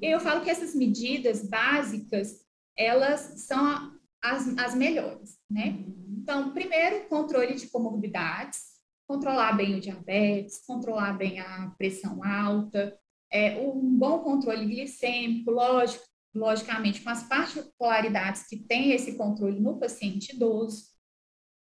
E 0.01 0.07
eu 0.07 0.21
falo 0.21 0.43
que 0.43 0.51
essas 0.51 0.75
medidas 0.75 1.49
básicas, 1.49 2.45
elas 2.77 3.45
são 3.47 3.93
as, 4.23 4.57
as 4.59 4.75
melhores, 4.75 5.39
né? 5.51 5.85
Então, 6.09 6.53
primeiro, 6.53 7.09
controle 7.09 7.55
de 7.55 7.69
comorbidades, 7.69 8.72
controlar 9.12 9.52
bem 9.52 9.75
o 9.75 9.81
diabetes, 9.81 10.64
controlar 10.66 11.12
bem 11.12 11.38
a 11.38 11.71
pressão 11.76 12.25
alta, 12.25 12.99
é, 13.31 13.61
um 13.61 13.95
bom 13.99 14.21
controle 14.21 14.64
glicêmico, 14.64 15.50
lógico, 15.50 16.02
logicamente, 16.35 17.02
com 17.02 17.11
as 17.11 17.23
particularidades 17.25 18.47
que 18.47 18.57
tem 18.57 18.92
esse 18.92 19.19
controle 19.19 19.61
no 19.61 19.78
paciente 19.78 20.35
idoso, 20.35 20.85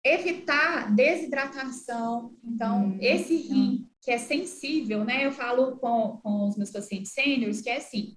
evitar 0.03 0.95
desidratação. 0.95 2.35
Então, 2.43 2.87
hum, 2.87 2.99
esse 2.99 3.37
rim 3.37 3.91
que 4.01 4.11
é 4.11 4.19
sensível, 4.19 5.05
né? 5.05 5.27
Eu 5.27 5.33
falo 5.33 5.77
com, 5.77 6.19
com 6.23 6.49
os 6.49 6.57
meus 6.57 6.71
pacientes 6.71 7.13
sêniores 7.13 7.61
que 7.61 7.69
é 7.69 7.77
assim, 7.77 8.17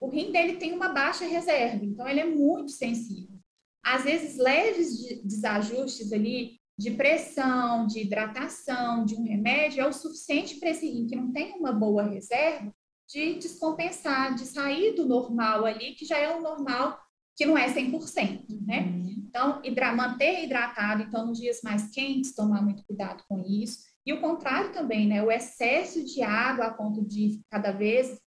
o 0.00 0.08
rim 0.08 0.32
dele 0.32 0.56
tem 0.56 0.72
uma 0.72 0.88
baixa 0.88 1.26
reserva, 1.26 1.84
então 1.84 2.08
ele 2.08 2.20
é 2.20 2.26
muito 2.26 2.70
sensível. 2.70 3.38
Às 3.84 4.04
vezes, 4.04 4.38
leves 4.38 5.22
desajustes 5.24 6.10
ali 6.10 6.61
de 6.82 6.90
pressão, 6.90 7.86
de 7.86 8.00
hidratação, 8.00 9.04
de 9.04 9.14
um 9.14 9.22
remédio 9.22 9.82
é 9.82 9.86
o 9.86 9.92
suficiente 9.92 10.56
para 10.56 10.70
esse 10.70 10.90
rim 10.90 11.06
que 11.06 11.14
não 11.14 11.32
tem 11.32 11.52
uma 11.52 11.72
boa 11.72 12.02
reserva 12.02 12.74
de 13.08 13.34
descompensar, 13.34 14.34
de 14.34 14.44
sair 14.44 14.92
do 14.96 15.06
normal 15.06 15.64
ali, 15.64 15.94
que 15.94 16.04
já 16.04 16.18
é 16.18 16.34
um 16.34 16.42
normal 16.42 16.98
que 17.36 17.46
não 17.46 17.56
é 17.56 17.72
100%, 17.72 18.66
né? 18.66 18.80
Uhum. 18.80 19.24
Então, 19.28 19.60
hidra 19.64 19.94
manter 19.94 20.44
hidratado, 20.44 21.04
então, 21.04 21.26
nos 21.26 21.38
dias 21.38 21.60
mais 21.62 21.88
quentes, 21.90 22.34
tomar 22.34 22.60
muito 22.60 22.84
cuidado 22.84 23.22
com 23.28 23.40
isso. 23.40 23.78
E 24.04 24.12
o 24.12 24.20
contrário 24.20 24.72
também, 24.72 25.06
né? 25.06 25.22
O 25.22 25.30
excesso 25.30 26.04
de 26.04 26.20
água 26.20 26.66
a 26.66 26.74
ponto 26.74 27.06
de 27.06 27.40
cada 27.48 27.70
vez 27.70 28.18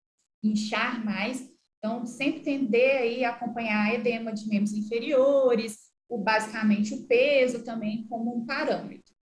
inchar 0.43 1.05
mais. 1.05 1.51
Então, 1.79 2.07
sempre 2.07 2.41
tender 2.41 2.99
aí 2.99 3.25
a 3.25 3.31
acompanhar 3.31 3.95
edema 3.95 4.33
de 4.33 4.49
membros 4.49 4.73
inferiores, 4.73 5.84
o, 6.09 6.19
basicamente 6.19 6.95
o 6.95 7.07
peso 7.07 7.65
também 7.65 8.07
como 8.09 8.37
um 8.37 8.47
parâmetro. 8.47 9.15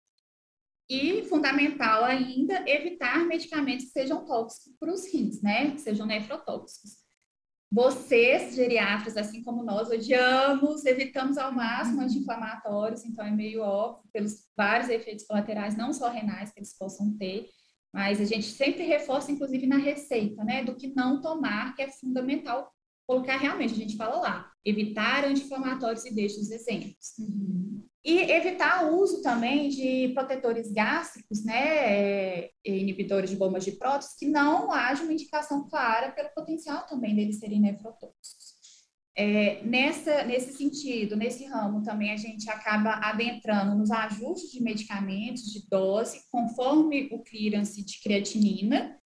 E, 0.88 1.22
fundamental 1.24 2.04
ainda, 2.04 2.64
evitar 2.68 3.24
medicamentos 3.24 3.86
que 3.86 3.92
sejam 3.92 4.24
tóxicos 4.24 4.76
para 4.78 4.92
os 4.92 5.06
rins, 5.12 5.40
né? 5.40 5.70
Que 5.70 5.80
sejam 5.80 6.04
nefrotóxicos. 6.04 6.98
Vocês, 7.72 8.56
geriatras, 8.56 9.16
assim 9.16 9.44
como 9.44 9.62
nós, 9.62 9.88
odiamos, 9.88 10.84
evitamos 10.84 11.38
ao 11.38 11.52
máximo 11.52 11.98
uhum. 11.98 12.04
anti-inflamatórios, 12.04 13.04
então 13.04 13.24
é 13.24 13.30
meio 13.30 13.62
óbvio, 13.62 14.10
pelos 14.12 14.48
vários 14.56 14.90
efeitos 14.90 15.24
colaterais, 15.24 15.76
não 15.76 15.92
só 15.92 16.08
renais, 16.08 16.50
que 16.50 16.58
eles 16.58 16.76
possam 16.76 17.16
ter, 17.16 17.48
mas 17.94 18.20
a 18.20 18.24
gente 18.24 18.46
sempre 18.46 18.82
reforça, 18.82 19.30
inclusive, 19.30 19.68
na 19.68 19.76
receita, 19.76 20.42
né, 20.42 20.64
do 20.64 20.74
que 20.74 20.92
não 20.96 21.20
tomar, 21.20 21.76
que 21.76 21.82
é 21.82 21.88
fundamental 21.88 22.72
colocar 23.10 23.38
realmente, 23.38 23.72
a 23.72 23.76
gente 23.76 23.96
fala 23.96 24.20
lá, 24.20 24.52
evitar 24.64 25.24
anti-inflamatórios 25.24 26.04
e 26.04 26.14
deixa 26.14 26.40
os 26.40 26.48
exemplos. 26.48 27.18
Uhum. 27.18 27.84
E 28.04 28.20
evitar 28.20 28.86
o 28.86 29.00
uso 29.00 29.20
também 29.20 29.68
de 29.68 30.12
protetores 30.14 30.70
gástricos, 30.72 31.44
né, 31.44 31.58
é, 31.58 32.50
inibidores 32.64 33.28
de 33.28 33.36
bombas 33.36 33.64
de 33.64 33.72
prótese, 33.72 34.16
que 34.16 34.26
não 34.26 34.70
haja 34.70 35.02
uma 35.02 35.12
indicação 35.12 35.68
clara 35.68 36.12
pelo 36.12 36.30
potencial 36.30 36.86
também 36.86 37.16
deles 37.16 37.40
serem 37.40 37.60
nefrotóxicos. 37.60 38.60
É, 39.16 39.60
nessa, 39.64 40.22
nesse 40.22 40.56
sentido, 40.56 41.16
nesse 41.16 41.44
ramo 41.46 41.82
também 41.82 42.12
a 42.12 42.16
gente 42.16 42.48
acaba 42.48 42.92
adentrando 43.02 43.76
nos 43.76 43.90
ajustes 43.90 44.52
de 44.52 44.62
medicamentos, 44.62 45.52
de 45.52 45.68
dose, 45.68 46.20
conforme 46.30 47.08
o 47.12 47.18
clearance 47.24 47.84
de 47.84 48.00
creatinina, 48.00 49.00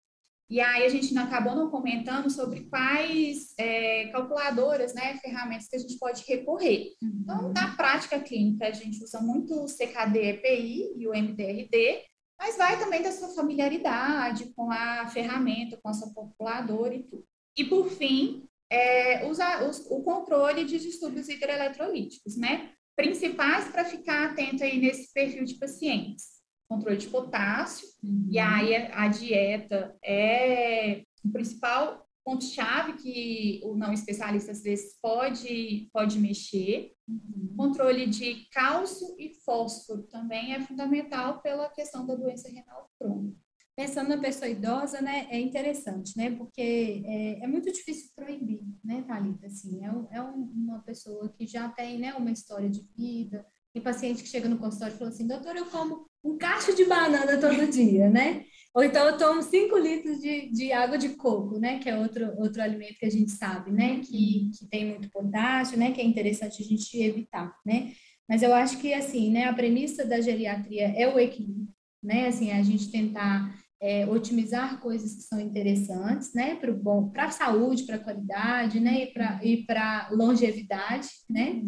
e 0.54 0.60
aí 0.60 0.86
a 0.86 0.90
gente 0.90 1.18
acabou 1.18 1.56
não 1.56 1.72
comentando 1.72 2.30
sobre 2.30 2.62
quais 2.66 3.56
é, 3.58 3.83
calculadoras, 4.14 4.94
né, 4.94 5.18
ferramentas 5.18 5.68
que 5.68 5.76
a 5.76 5.80
gente 5.80 5.98
pode 5.98 6.24
recorrer. 6.28 6.94
Uhum. 7.02 7.20
Então, 7.22 7.52
na 7.52 7.76
prática 7.76 8.20
clínica, 8.20 8.68
a 8.68 8.72
gente 8.72 9.04
usa 9.04 9.20
muito 9.20 9.56
o 9.56 9.66
CKD-EPI 9.66 10.94
e 10.96 11.08
o 11.08 11.14
MDRD, 11.14 12.04
mas 12.40 12.56
vai 12.58 12.78
também 12.78 13.02
da 13.02 13.12
sua 13.12 13.30
familiaridade 13.30 14.54
com 14.56 14.72
a 14.72 15.08
ferramenta, 15.08 15.80
com 15.82 15.90
a 15.90 15.94
sua 15.94 16.14
calculadora 16.14 16.94
e 16.94 17.04
tudo. 17.04 17.26
E, 17.58 17.64
por 17.64 17.90
fim, 17.90 18.48
é, 18.72 19.26
usa, 19.28 19.68
os, 19.68 19.86
o 19.90 20.04
controle 20.04 20.64
de 20.64 20.80
distúrbios 20.80 21.28
hidroeletrolíticos, 21.28 22.38
né? 22.38 22.72
Principais 22.96 23.70
para 23.70 23.84
ficar 23.84 24.30
atento 24.30 24.64
aí 24.64 24.80
nesse 24.80 25.12
perfil 25.12 25.44
de 25.44 25.56
pacientes 25.56 26.34
controle 26.74 26.98
de 26.98 27.08
potássio, 27.08 27.88
uhum. 28.04 28.28
e 28.32 28.40
aí 28.40 28.76
a, 28.76 29.04
a, 29.04 29.08
dieta 29.08 29.96
é 30.04 31.04
o 31.24 31.32
principal 31.32 32.08
ponto-chave 32.24 32.94
que 32.94 33.62
o 33.64 33.76
não 33.76 33.94
especialista 33.94 34.52
às 34.52 34.62
vezes 34.62 34.98
pode, 35.02 35.90
pode 35.92 36.20
mexer. 36.20 36.94
Uhum. 37.08 37.54
Controle 37.58 38.08
de 38.08 38.48
cálcio 38.52 39.08
e 39.20 39.34
fósforo 39.46 40.04
também 40.04 40.54
é 40.54 40.62
fundamental 40.62 41.42
pela 41.42 41.70
questão 41.70 42.06
da 42.06 42.16
doença 42.16 42.50
renal 42.50 42.90
crônica. 43.00 43.38
Pensando 43.76 44.10
na 44.10 44.20
pessoa 44.20 44.48
idosa, 44.48 45.02
né, 45.02 45.28
é 45.32 45.40
interessante, 45.40 46.16
né, 46.16 46.30
porque 46.30 47.02
é, 47.08 47.44
é 47.44 47.48
muito 47.48 47.72
difícil 47.72 48.12
proibir, 48.16 48.62
né, 48.84 49.04
Thalita, 49.08 49.48
assim, 49.48 49.84
é, 49.84 50.18
é 50.18 50.22
uma 50.22 50.80
pessoa 50.84 51.28
que 51.30 51.48
já 51.48 51.68
tem, 51.70 51.98
né, 51.98 52.14
uma 52.14 52.32
história 52.32 52.70
de 52.70 52.88
vida, 52.96 53.44
tem 53.74 53.82
paciente 53.82 54.22
que 54.22 54.30
chega 54.30 54.48
no 54.48 54.60
consultório 54.60 54.94
e 54.94 54.98
fala 55.00 55.10
assim, 55.10 55.26
doutor, 55.26 55.56
eu 55.56 55.66
como 55.66 56.06
um 56.24 56.38
cacho 56.38 56.76
de 56.76 56.86
banana 56.86 57.38
todo 57.40 57.68
dia, 57.68 58.10
né? 58.10 58.46
Ou 58.74 58.84
então 58.84 59.06
eu 59.08 59.18
tomo 59.18 59.42
5 59.42 59.78
litros 59.78 60.20
de, 60.20 60.50
de 60.50 60.72
água 60.72 60.98
de 60.98 61.10
coco, 61.10 61.60
né? 61.60 61.80
Que 61.80 61.90
é 61.90 61.98
outro, 61.98 62.34
outro 62.38 62.62
alimento 62.62 62.98
que 62.98 63.06
a 63.06 63.12
gente 63.12 63.32
sabe, 63.32 63.72
né? 63.72 64.00
Que, 64.00 64.52
que 64.58 64.68
tem 64.68 64.86
muito 64.86 65.10
potássio, 65.12 65.78
né? 65.78 65.92
Que 65.92 66.02
é 66.02 66.04
interessante 66.04 66.64
a 66.64 66.66
gente 66.66 67.02
evitar, 67.02 67.56
né? 67.66 67.94
Mas 68.28 68.42
eu 68.42 68.54
acho 68.54 68.80
que, 68.80 68.94
assim, 68.94 69.32
né? 69.32 69.46
A 69.46 69.54
premissa 69.54 70.06
da 70.06 70.20
geriatria 70.20 70.88
é 70.98 71.08
o 71.08 71.20
equilíbrio, 71.20 71.68
né? 72.02 72.28
Assim, 72.28 72.52
a 72.52 72.64
gente 72.64 72.90
tentar 72.90 73.54
é, 73.84 74.08
otimizar 74.08 74.80
coisas 74.80 75.14
que 75.14 75.24
são 75.24 75.42
interessantes, 75.42 76.34
né, 76.34 76.56
para 76.56 76.72
bom, 76.72 77.10
para 77.10 77.26
a 77.26 77.32
saúde, 77.32 77.84
para 77.84 77.98
a 77.98 78.00
qualidade, 78.00 78.80
né, 78.80 79.10
e 79.44 79.58
para 79.66 80.08
longevidade, 80.10 81.10
né, 81.30 81.62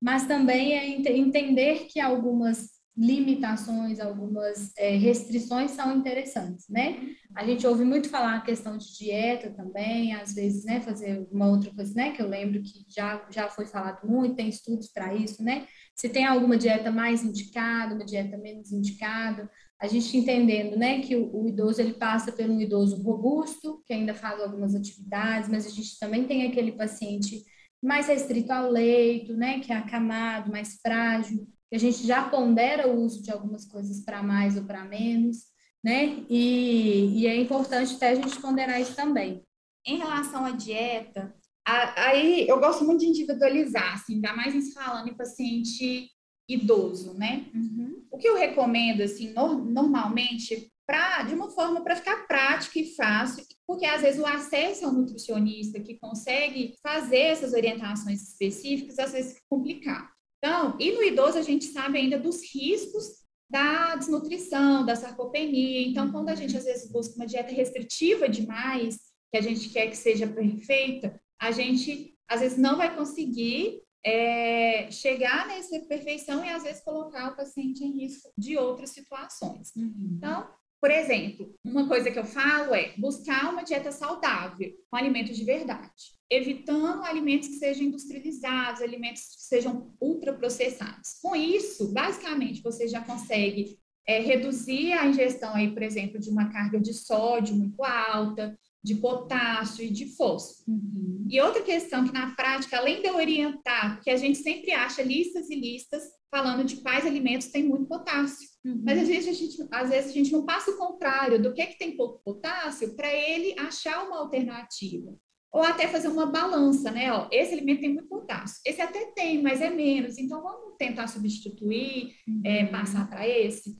mas 0.00 0.26
também 0.26 0.72
é 0.72 0.88
ent 0.88 1.06
entender 1.06 1.86
que 1.90 2.00
algumas 2.00 2.77
limitações, 2.98 4.00
algumas 4.00 4.72
é, 4.76 4.96
restrições 4.96 5.70
são 5.70 5.96
interessantes, 5.96 6.68
né? 6.68 7.14
A 7.36 7.44
gente 7.44 7.64
ouve 7.64 7.84
muito 7.84 8.08
falar 8.08 8.34
a 8.34 8.40
questão 8.40 8.76
de 8.76 8.92
dieta 8.98 9.50
também, 9.50 10.14
às 10.14 10.34
vezes, 10.34 10.64
né, 10.64 10.80
fazer 10.80 11.24
uma 11.30 11.46
outra 11.48 11.72
coisa, 11.72 11.94
né, 11.94 12.10
que 12.10 12.20
eu 12.20 12.28
lembro 12.28 12.60
que 12.60 12.84
já, 12.88 13.24
já 13.30 13.48
foi 13.48 13.66
falado 13.66 14.04
muito, 14.04 14.34
tem 14.34 14.48
estudos 14.48 14.88
para 14.88 15.14
isso, 15.14 15.44
né? 15.44 15.66
Se 15.94 16.08
tem 16.08 16.26
alguma 16.26 16.58
dieta 16.58 16.90
mais 16.90 17.22
indicada, 17.22 17.94
uma 17.94 18.04
dieta 18.04 18.36
menos 18.36 18.72
indicada, 18.72 19.48
a 19.80 19.86
gente 19.86 20.16
entendendo, 20.16 20.76
né, 20.76 21.00
que 21.00 21.14
o, 21.14 21.30
o, 21.32 21.48
idoso 21.48 21.80
ele 21.80 21.94
passa 21.94 22.32
por 22.32 22.46
um 22.46 22.60
idoso 22.60 23.00
robusto, 23.00 23.80
que 23.86 23.92
ainda 23.92 24.12
faz 24.12 24.40
algumas 24.40 24.74
atividades, 24.74 25.48
mas 25.48 25.64
a 25.66 25.70
gente 25.70 25.96
também 26.00 26.26
tem 26.26 26.48
aquele 26.48 26.72
paciente 26.72 27.44
mais 27.80 28.08
restrito 28.08 28.52
ao 28.52 28.68
leito, 28.68 29.36
né, 29.36 29.60
que 29.60 29.72
é 29.72 29.76
acamado, 29.76 30.50
mais 30.50 30.80
frágil, 30.82 31.46
que 31.68 31.76
a 31.76 31.78
gente 31.78 32.06
já 32.06 32.28
pondera 32.28 32.88
o 32.88 33.00
uso 33.02 33.22
de 33.22 33.30
algumas 33.30 33.64
coisas 33.64 34.00
para 34.04 34.22
mais 34.22 34.56
ou 34.56 34.64
para 34.64 34.84
menos, 34.84 35.44
né, 35.84 36.24
e, 36.28 37.20
e 37.20 37.26
é 37.26 37.36
importante 37.40 37.94
até 37.94 38.10
a 38.10 38.14
gente 38.14 38.40
ponderar 38.40 38.80
isso 38.80 38.94
também. 38.94 39.42
Em 39.86 39.98
relação 39.98 40.44
à 40.44 40.50
dieta, 40.50 41.34
a, 41.66 42.08
aí 42.08 42.48
eu 42.48 42.58
gosto 42.58 42.84
muito 42.84 43.00
de 43.00 43.06
individualizar, 43.06 43.94
assim, 43.94 44.14
ainda 44.14 44.32
mais 44.34 44.54
em 44.54 44.72
falando 44.72 45.08
em 45.08 45.16
paciente 45.16 46.10
idoso, 46.48 47.12
né? 47.14 47.46
Uhum. 47.54 48.06
O 48.10 48.16
que 48.16 48.26
eu 48.26 48.36
recomendo, 48.36 49.02
assim, 49.02 49.32
no, 49.34 49.64
normalmente, 49.64 50.72
pra, 50.86 51.22
de 51.22 51.34
uma 51.34 51.50
forma 51.50 51.82
para 51.82 51.96
ficar 51.96 52.26
prática 52.26 52.78
e 52.78 52.94
fácil, 52.94 53.44
porque 53.66 53.84
às 53.84 54.00
vezes 54.00 54.18
o 54.18 54.26
acesso 54.26 54.86
ao 54.86 54.92
nutricionista 54.92 55.78
que 55.78 55.98
consegue 55.98 56.74
fazer 56.82 57.18
essas 57.18 57.52
orientações 57.52 58.22
específicas, 58.22 58.98
às 58.98 59.12
vezes 59.12 59.34
fica 59.34 59.46
complicado. 59.50 60.08
Então, 60.38 60.76
e 60.78 60.92
no 60.92 61.02
idoso 61.02 61.38
a 61.38 61.42
gente 61.42 61.66
sabe 61.66 61.98
ainda 61.98 62.18
dos 62.18 62.42
riscos 62.52 63.18
da 63.50 63.96
desnutrição, 63.96 64.84
da 64.84 64.94
sarcopenia. 64.94 65.82
Então, 65.82 66.12
quando 66.12 66.28
a 66.28 66.34
gente 66.34 66.56
às 66.56 66.64
vezes 66.64 66.90
busca 66.90 67.16
uma 67.16 67.26
dieta 67.26 67.52
restritiva 67.52 68.28
demais, 68.28 68.96
que 69.30 69.38
a 69.38 69.40
gente 69.40 69.68
quer 69.70 69.88
que 69.88 69.96
seja 69.96 70.26
perfeita, 70.26 71.20
a 71.40 71.50
gente 71.50 72.14
às 72.28 72.40
vezes 72.40 72.58
não 72.58 72.76
vai 72.76 72.94
conseguir 72.94 73.82
é, 74.04 74.90
chegar 74.90 75.46
nessa 75.46 75.80
perfeição 75.80 76.44
e 76.44 76.48
às 76.50 76.62
vezes 76.62 76.82
colocar 76.82 77.32
o 77.32 77.36
paciente 77.36 77.82
em 77.84 78.02
risco 78.02 78.30
de 78.36 78.56
outras 78.56 78.90
situações. 78.90 79.72
Uhum. 79.76 80.14
Então, 80.16 80.48
por 80.80 80.90
exemplo, 80.90 81.54
uma 81.64 81.88
coisa 81.88 82.10
que 82.10 82.18
eu 82.18 82.24
falo 82.24 82.74
é 82.74 82.94
buscar 82.96 83.50
uma 83.50 83.64
dieta 83.64 83.90
saudável, 83.90 84.72
com 84.90 84.96
alimentos 84.96 85.36
de 85.36 85.44
verdade, 85.44 86.17
evitando 86.30 87.04
alimentos 87.04 87.48
que 87.48 87.54
sejam 87.54 87.86
industrializados, 87.86 88.82
alimentos 88.82 89.22
que 89.22 89.42
sejam 89.42 89.94
ultraprocessados. 90.00 91.18
Com 91.22 91.34
isso, 91.34 91.92
basicamente, 91.92 92.62
você 92.62 92.86
já 92.86 93.00
consegue 93.00 93.78
é, 94.06 94.20
reduzir 94.20 94.92
a 94.92 95.06
ingestão 95.06 95.54
aí, 95.54 95.72
por 95.72 95.82
exemplo, 95.82 96.18
de 96.18 96.30
uma 96.30 96.50
carga 96.50 96.80
de 96.80 96.92
sódio 96.92 97.54
muito 97.54 97.82
alta, 97.84 98.58
de 98.82 98.94
potássio 98.94 99.84
e 99.84 99.90
de 99.90 100.06
fósforo. 100.16 100.64
Uhum. 100.68 101.26
E 101.28 101.40
outra 101.40 101.62
questão 101.62 102.04
que 102.04 102.12
na 102.12 102.34
prática, 102.34 102.78
além 102.78 103.02
de 103.02 103.08
eu 103.08 103.16
orientar, 103.16 103.96
porque 103.96 104.10
a 104.10 104.16
gente 104.16 104.38
sempre 104.38 104.72
acha 104.72 105.02
listas 105.02 105.50
e 105.50 105.54
listas 105.54 106.02
falando 106.30 106.64
de 106.64 106.76
quais 106.76 107.06
alimentos 107.06 107.48
têm 107.48 107.64
muito 107.64 107.86
potássio, 107.86 108.48
uhum. 108.64 108.82
mas 108.84 108.98
às 108.98 109.08
vezes, 109.08 109.28
a 109.28 109.32
gente, 109.32 109.68
às 109.70 109.90
vezes 109.90 110.10
a 110.10 110.14
gente 110.14 110.32
não 110.32 110.44
passa 110.44 110.70
o 110.70 110.76
contrário 110.76 111.40
do 111.42 111.52
que, 111.52 111.60
é 111.60 111.66
que 111.66 111.78
tem 111.78 111.96
pouco 111.96 112.22
potássio 112.22 112.94
para 112.94 113.12
ele 113.12 113.58
achar 113.58 114.06
uma 114.06 114.18
alternativa. 114.18 115.14
Ou 115.52 115.62
até 115.62 115.88
fazer 115.88 116.08
uma 116.08 116.26
balança, 116.26 116.90
né? 116.90 117.12
Ó, 117.12 117.28
esse 117.32 117.54
alimento 117.54 117.80
tem 117.80 117.94
muito 117.94 118.08
potássio, 118.08 118.60
esse 118.66 118.82
até 118.82 119.06
tem, 119.12 119.42
mas 119.42 119.60
é 119.60 119.70
menos, 119.70 120.18
então 120.18 120.42
vamos 120.42 120.76
tentar 120.78 121.06
substituir, 121.06 122.14
uhum. 122.28 122.42
é, 122.44 122.66
passar 122.66 123.08
para 123.08 123.26
esse 123.26 123.78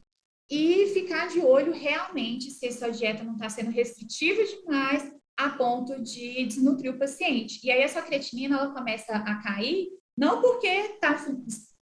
e 0.50 0.86
ficar 0.94 1.28
de 1.28 1.40
olho 1.40 1.72
realmente 1.72 2.50
se 2.50 2.66
a 2.66 2.72
sua 2.72 2.90
dieta 2.90 3.22
não 3.22 3.34
está 3.34 3.48
sendo 3.48 3.70
restritiva 3.70 4.42
demais 4.44 5.12
a 5.36 5.50
ponto 5.50 6.02
de 6.02 6.46
desnutrir 6.46 6.92
o 6.92 6.98
paciente. 6.98 7.60
E 7.64 7.70
aí 7.70 7.80
essa 7.80 8.02
creatinina 8.02 8.56
ela 8.56 8.74
começa 8.74 9.14
a 9.14 9.42
cair, 9.42 9.88
não 10.16 10.40
porque 10.40 10.66
está 10.66 11.16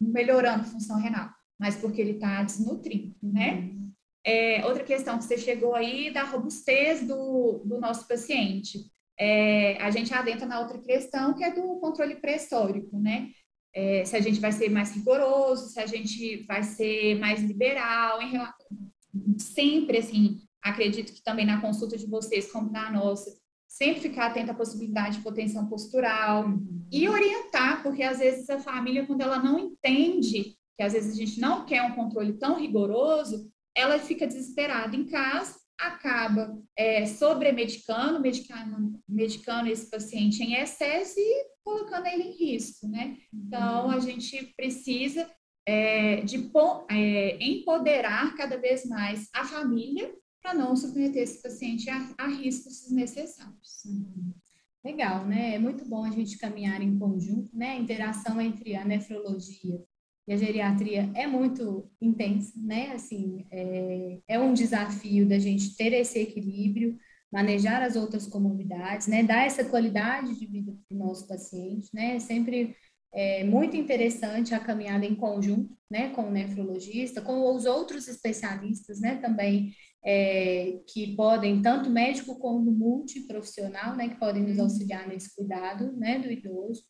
melhorando 0.00 0.62
a 0.62 0.64
função 0.64 0.98
renal, 0.98 1.30
mas 1.58 1.76
porque 1.76 2.00
ele 2.00 2.12
está 2.12 2.42
desnutrindo, 2.42 3.14
né? 3.22 3.54
Uhum. 3.54 3.92
É, 4.24 4.66
outra 4.66 4.82
questão 4.82 5.16
que 5.16 5.24
você 5.24 5.38
chegou 5.38 5.74
aí 5.74 6.12
da 6.12 6.24
robustez 6.24 7.06
do, 7.06 7.62
do 7.64 7.80
nosso 7.80 8.08
paciente. 8.08 8.80
É, 9.18 9.80
a 9.82 9.90
gente 9.90 10.12
adentra 10.12 10.46
na 10.46 10.60
outra 10.60 10.78
questão, 10.78 11.34
que 11.34 11.42
é 11.42 11.50
do 11.50 11.80
controle 11.80 12.16
pressórico, 12.16 12.98
né? 12.98 13.30
é, 13.76 14.06
se 14.06 14.16
a 14.16 14.20
gente 14.20 14.40
vai 14.40 14.50
ser 14.52 14.70
mais 14.70 14.90
rigoroso, 14.92 15.68
se 15.68 15.78
a 15.78 15.84
gente 15.84 16.38
vai 16.44 16.62
ser 16.62 17.18
mais 17.20 17.42
liberal, 17.42 18.22
em, 18.22 18.40
sempre 19.38 19.98
assim, 19.98 20.40
acredito 20.62 21.12
que 21.12 21.22
também 21.22 21.44
na 21.44 21.60
consulta 21.60 21.94
de 21.94 22.06
vocês, 22.06 22.50
como 22.50 22.72
na 22.72 22.90
nossa, 22.90 23.30
sempre 23.68 24.00
ficar 24.00 24.28
atento 24.28 24.50
à 24.50 24.54
possibilidade 24.54 25.18
de 25.18 25.22
potencial 25.22 25.66
postural 25.66 26.46
uhum. 26.46 26.86
e 26.90 27.06
orientar, 27.06 27.82
porque 27.82 28.02
às 28.02 28.18
vezes 28.18 28.48
a 28.48 28.58
família, 28.58 29.06
quando 29.06 29.20
ela 29.20 29.38
não 29.38 29.58
entende 29.58 30.56
que 30.74 30.82
às 30.82 30.94
vezes 30.94 31.12
a 31.12 31.16
gente 31.16 31.38
não 31.38 31.66
quer 31.66 31.82
um 31.82 31.94
controle 31.94 32.32
tão 32.32 32.58
rigoroso, 32.58 33.50
ela 33.74 33.98
fica 33.98 34.26
desesperada 34.26 34.96
em 34.96 35.04
casa 35.04 35.54
acaba 35.78 36.58
é, 36.76 37.06
sobremedicando, 37.06 38.20
medicando, 38.20 39.00
medicando 39.08 39.68
esse 39.68 39.90
paciente 39.90 40.42
em 40.42 40.54
excesso 40.54 41.18
e 41.18 41.44
colocando 41.64 42.06
ele 42.06 42.24
em 42.24 42.36
risco, 42.36 42.86
né? 42.88 43.16
Então, 43.32 43.90
a 43.90 43.98
gente 43.98 44.54
precisa 44.56 45.28
é, 45.66 46.20
de 46.22 46.50
é, 46.88 47.44
empoderar 47.44 48.34
cada 48.36 48.56
vez 48.56 48.86
mais 48.86 49.28
a 49.34 49.44
família 49.44 50.14
para 50.40 50.54
não 50.54 50.76
submeter 50.76 51.22
esse 51.22 51.42
paciente 51.42 51.90
a, 51.90 52.14
a 52.18 52.28
riscos 52.28 52.82
desnecessários. 52.82 53.84
Uhum. 53.84 54.32
Legal, 54.84 55.26
né? 55.26 55.56
É 55.56 55.58
muito 55.58 55.84
bom 55.84 56.04
a 56.04 56.10
gente 56.10 56.38
caminhar 56.38 56.80
em 56.80 56.96
conjunto, 56.96 57.50
né? 57.56 57.70
A 57.72 57.76
interação 57.76 58.40
entre 58.40 58.76
a 58.76 58.84
nefrologia 58.84 59.84
e 60.26 60.32
a 60.32 60.36
geriatria 60.36 61.10
é 61.14 61.26
muito 61.26 61.88
intensa, 62.00 62.52
né? 62.56 62.92
Assim, 62.92 63.46
é, 63.50 64.18
é 64.28 64.38
um 64.38 64.52
desafio 64.52 65.28
da 65.28 65.38
gente 65.38 65.76
ter 65.76 65.92
esse 65.92 66.18
equilíbrio, 66.18 66.98
manejar 67.32 67.82
as 67.82 67.94
outras 67.96 68.26
comorbidades, 68.26 69.06
né? 69.06 69.22
Dar 69.22 69.46
essa 69.46 69.64
qualidade 69.64 70.38
de 70.38 70.46
vida 70.46 70.72
para 70.88 70.96
o 70.96 70.98
nosso 70.98 71.28
paciente, 71.28 71.88
né? 71.94 72.16
É 72.16 72.18
sempre 72.18 72.74
é 73.14 73.44
muito 73.44 73.76
interessante 73.76 74.54
a 74.54 74.60
caminhada 74.60 75.06
em 75.06 75.14
conjunto, 75.14 75.74
né? 75.90 76.10
Com 76.10 76.28
o 76.28 76.30
nefrologista, 76.30 77.22
com 77.22 77.54
os 77.54 77.64
outros 77.64 78.08
especialistas, 78.08 79.00
né? 79.00 79.16
Também 79.16 79.72
é, 80.04 80.80
que 80.88 81.14
podem, 81.16 81.62
tanto 81.62 81.88
médico 81.88 82.38
como 82.38 82.70
multiprofissional, 82.70 83.96
né? 83.96 84.08
Que 84.08 84.18
podem 84.18 84.42
nos 84.42 84.58
auxiliar 84.58 85.08
nesse 85.08 85.34
cuidado, 85.34 85.96
né? 85.96 86.18
Do 86.18 86.30
idoso. 86.30 86.82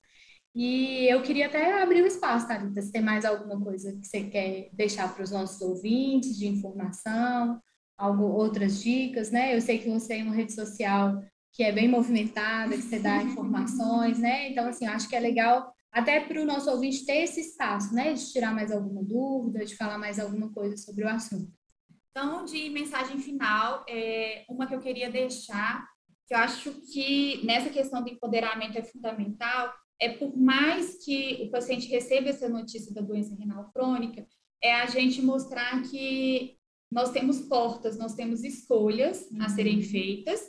E 0.59 1.07
eu 1.13 1.21
queria 1.21 1.49
até 1.49 1.83
abrir 1.83 2.01
o 2.01 2.07
espaço, 2.07 2.49
Thalita, 2.49 2.81
se 2.81 2.91
tem 2.91 3.03
mais 3.03 3.27
alguma 3.27 3.63
coisa 3.63 3.93
que 3.93 4.07
você 4.07 4.25
quer 4.25 4.71
deixar 4.73 5.15
para 5.15 5.23
os 5.23 5.31
nossos 5.31 5.61
ouvintes 5.61 6.35
de 6.35 6.47
informação, 6.47 7.61
algo, 7.95 8.25
outras 8.25 8.83
dicas, 8.83 9.31
né? 9.31 9.55
Eu 9.55 9.61
sei 9.61 9.79
que 9.79 9.91
você 9.91 10.09
tem 10.09 10.23
uma 10.23 10.35
rede 10.35 10.55
social 10.55 11.23
que 11.53 11.63
é 11.63 11.71
bem 11.71 11.87
movimentada, 11.89 12.75
que 12.75 12.81
você 12.81 12.99
dá 12.99 13.23
informações, 13.23 14.19
né? 14.19 14.51
Então, 14.51 14.67
assim, 14.67 14.87
acho 14.87 15.07
que 15.11 15.15
é 15.15 15.21
legal 15.21 15.71
até 15.93 16.21
para 16.21 16.41
o 16.41 16.47
nosso 16.47 16.71
ouvinte 16.71 17.05
ter 17.05 17.25
esse 17.25 17.41
espaço, 17.41 17.95
né? 17.95 18.15
De 18.15 18.33
tirar 18.33 18.55
mais 18.55 18.73
alguma 18.73 19.05
dúvida, 19.05 19.63
de 19.63 19.77
falar 19.77 19.99
mais 19.99 20.19
alguma 20.19 20.51
coisa 20.55 20.75
sobre 20.79 21.05
o 21.05 21.09
assunto. 21.09 21.53
Então, 22.11 22.47
de 22.47 22.71
mensagem 22.71 23.19
final, 23.19 23.85
é 23.87 24.47
uma 24.49 24.67
que 24.67 24.75
eu 24.75 24.81
queria 24.81 25.11
deixar, 25.11 25.87
que 26.27 26.33
eu 26.33 26.39
acho 26.39 26.73
que 26.91 27.45
nessa 27.45 27.69
questão 27.69 28.03
do 28.03 28.09
empoderamento 28.09 28.79
é 28.79 28.83
fundamental, 28.83 29.71
é 30.01 30.11
por 30.11 30.37
mais 30.37 31.05
que 31.05 31.43
o 31.43 31.51
paciente 31.51 31.89
receba 31.89 32.29
essa 32.29 32.49
notícia 32.49 32.93
da 32.93 33.01
doença 33.01 33.35
renal 33.35 33.71
crônica, 33.73 34.27
é 34.63 34.75
a 34.75 34.87
gente 34.87 35.23
mostrar 35.23 35.83
que 35.83 36.57
nós 36.91 37.11
temos 37.11 37.41
portas, 37.41 37.99
nós 37.99 38.15
temos 38.15 38.45
escolhas 38.45 39.29
uhum. 39.31 39.43
a 39.43 39.49
serem 39.49 39.83
feitas, 39.83 40.41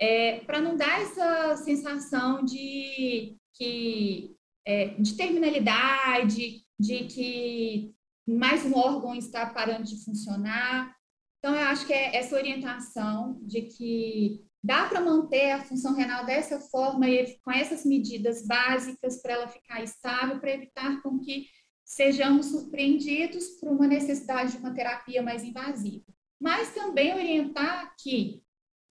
é, 0.00 0.40
para 0.40 0.60
não 0.60 0.76
dar 0.76 1.00
essa 1.02 1.56
sensação 1.56 2.44
de 2.44 3.36
que 3.54 4.36
é, 4.66 4.88
de 4.88 5.16
terminalidade, 5.16 6.64
de 6.78 7.04
que 7.04 7.94
mais 8.26 8.64
um 8.64 8.74
órgão 8.74 9.14
está 9.14 9.46
parando 9.46 9.84
de 9.84 10.02
funcionar. 10.04 10.94
Então, 11.38 11.54
eu 11.54 11.62
acho 11.62 11.86
que 11.86 11.92
é 11.92 12.16
essa 12.16 12.36
orientação 12.36 13.38
de 13.42 13.62
que 13.62 14.44
Dá 14.62 14.86
para 14.86 15.00
manter 15.00 15.52
a 15.52 15.64
função 15.64 15.94
renal 15.94 16.26
dessa 16.26 16.60
forma 16.60 17.08
e 17.08 17.38
com 17.40 17.50
essas 17.50 17.84
medidas 17.84 18.46
básicas 18.46 19.20
para 19.22 19.32
ela 19.32 19.48
ficar 19.48 19.82
estável, 19.82 20.38
para 20.38 20.52
evitar 20.52 21.02
com 21.02 21.18
que 21.18 21.46
sejamos 21.84 22.46
surpreendidos 22.46 23.46
por 23.58 23.70
uma 23.70 23.86
necessidade 23.86 24.52
de 24.52 24.58
uma 24.58 24.74
terapia 24.74 25.22
mais 25.22 25.42
invasiva. 25.42 26.04
Mas 26.40 26.74
também 26.74 27.12
orientar 27.14 27.94
que 27.98 28.42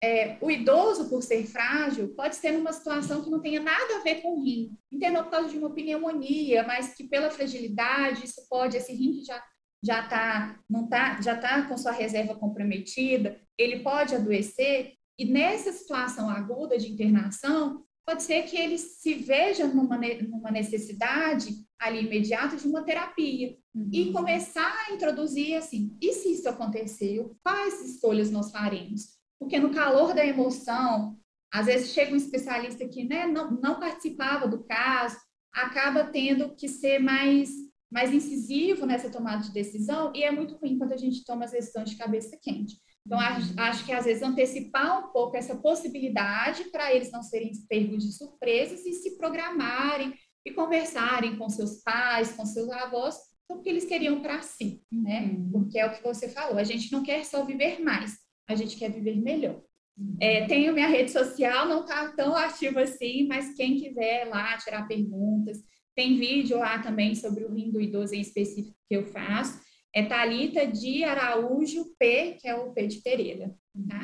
é, 0.04 0.38
o 0.40 0.52
idoso, 0.52 1.10
por 1.10 1.24
ser 1.24 1.46
frágil, 1.48 2.14
pode 2.16 2.36
ser 2.36 2.52
numa 2.52 2.72
situação 2.72 3.24
que 3.24 3.30
não 3.30 3.42
tenha 3.42 3.60
nada 3.60 3.98
a 3.98 4.04
ver 4.04 4.22
com 4.22 4.40
o 4.40 4.44
rim. 4.44 4.78
Internou 4.92 5.24
por 5.24 5.32
causa 5.32 5.50
de 5.50 5.58
uma 5.58 5.74
pneumonia, 5.74 6.64
mas 6.64 6.94
que 6.94 7.06
pela 7.06 7.32
fragilidade, 7.32 8.26
isso 8.26 8.48
pode, 8.48 8.78
esse 8.78 8.94
rim 8.94 9.24
já 9.24 9.42
já 9.84 10.04
está 10.04 10.60
não 10.68 10.88
tá, 10.88 11.22
já 11.22 11.38
tá 11.38 11.62
com 11.68 11.78
sua 11.78 11.92
reserva 11.92 12.34
comprometida, 12.34 13.40
ele 13.56 13.82
pode 13.82 14.16
adoecer, 14.16 14.94
e 15.18 15.26
nessa 15.26 15.72
situação 15.72 16.30
aguda 16.30 16.78
de 16.78 16.92
internação, 16.92 17.84
pode 18.06 18.24
ser 18.24 18.44
que 18.44 18.56
ele 18.56 18.78
se 18.78 19.16
veja 19.16 19.66
numa, 19.68 19.98
numa 19.98 20.52
necessidade 20.52 21.50
ali 21.80 22.06
imediata 22.06 22.56
de 22.56 22.68
uma 22.68 22.84
terapia 22.84 23.58
uhum. 23.74 23.90
e 23.92 24.12
começar 24.12 24.74
a 24.88 24.94
introduzir 24.94 25.56
assim, 25.56 25.98
e 26.02 26.14
se 26.14 26.34
isso 26.34 26.48
aconteceu, 26.48 27.36
quais 27.44 27.82
escolhas 27.82 28.30
nós 28.30 28.52
faremos? 28.52 29.16
Porque 29.40 29.60
no 29.60 29.72
calor 29.72 30.14
da 30.14 30.26
emoção, 30.26 31.18
às 31.52 31.66
vezes 31.66 31.94
chega 31.94 32.14
um 32.14 32.18
especialista 32.18 32.88
que 32.88 33.04
né, 33.04 33.26
não, 33.26 33.52
não 33.52 33.80
participava 33.80 34.48
do 34.48 34.64
caso, 34.64 35.18
acaba 35.54 36.04
tendo 36.04 36.56
que 36.56 36.68
ser 36.68 37.00
mais, 37.00 37.50
mais 37.92 38.14
incisivo 38.14 38.86
nessa 38.86 39.10
tomada 39.10 39.42
de 39.44 39.52
decisão, 39.52 40.12
e 40.14 40.24
é 40.24 40.32
muito 40.32 40.56
ruim 40.56 40.78
quando 40.78 40.94
a 40.94 40.98
gente 40.98 41.24
toma 41.24 41.46
as 41.46 41.52
decisões 41.52 41.90
de 41.90 41.98
cabeça 41.98 42.38
quente. 42.42 42.76
Então, 43.06 43.20
acho, 43.20 43.54
acho, 43.60 43.86
que 43.86 43.92
às 43.92 44.06
vezes 44.06 44.24
antecipar 44.24 45.00
um 45.00 45.12
pouco 45.12 45.38
essa 45.38 45.56
possibilidade 45.56 46.66
para 46.66 46.92
eles 46.94 47.12
não 47.12 47.22
serem 47.22 47.52
pegos 47.70 48.04
de 48.04 48.12
surpresas 48.12 48.84
e 48.86 48.94
se 48.94 49.16
programarem 49.16 50.14
e 50.44 50.52
conversarem 50.52 51.36
com 51.36 51.48
seus 51.48 51.84
pais, 51.84 52.32
com 52.32 52.46
seus 52.46 52.70
avós, 52.70 53.16
o 53.48 53.60
que 53.60 53.70
eles 53.70 53.86
queriam 53.86 54.22
para 54.22 54.42
si, 54.42 54.82
né? 54.92 55.22
Uhum. 55.22 55.50
Porque 55.52 55.78
é 55.78 55.86
o 55.86 55.92
que 55.92 56.02
você 56.02 56.28
falou, 56.30 56.58
a 56.58 56.64
gente 56.64 56.92
não 56.92 57.04
quer 57.04 57.24
só 57.24 57.46
viver 57.46 57.80
mais, 57.80 58.18
a 58.48 58.56
gente 58.56 58.76
quer 58.76 58.92
viver 58.92 59.16
melhor. 59.22 59.62
Uhum. 59.96 60.18
É, 60.20 60.46
tenho 60.46 60.74
minha 60.74 60.88
rede 60.88 61.12
social, 61.12 61.68
não 61.68 61.82
está 61.82 62.12
tão 62.14 62.36
ativa 62.36 62.82
assim, 62.82 63.28
mas 63.28 63.54
quem 63.54 63.78
quiser 63.78 64.26
lá 64.26 64.58
tirar 64.58 64.88
perguntas, 64.88 65.60
tem 65.96 66.18
vídeo 66.18 66.58
lá 66.58 66.80
também 66.80 67.14
sobre 67.14 67.46
o 67.46 67.54
rim 67.54 67.72
do 67.72 67.80
idoso 67.80 68.16
em 68.16 68.22
específico 68.22 68.76
que 68.90 68.96
eu 68.96 69.06
faço 69.06 69.65
é 69.96 70.04
Talita 70.04 70.68
de 70.68 71.06
Araújo 71.06 71.86
P, 71.98 72.38
que 72.42 72.48
é 72.50 72.54
o 72.54 72.74
P 72.74 72.86
de 72.88 73.02
Pereira, 73.02 73.56
tá? 73.88 74.02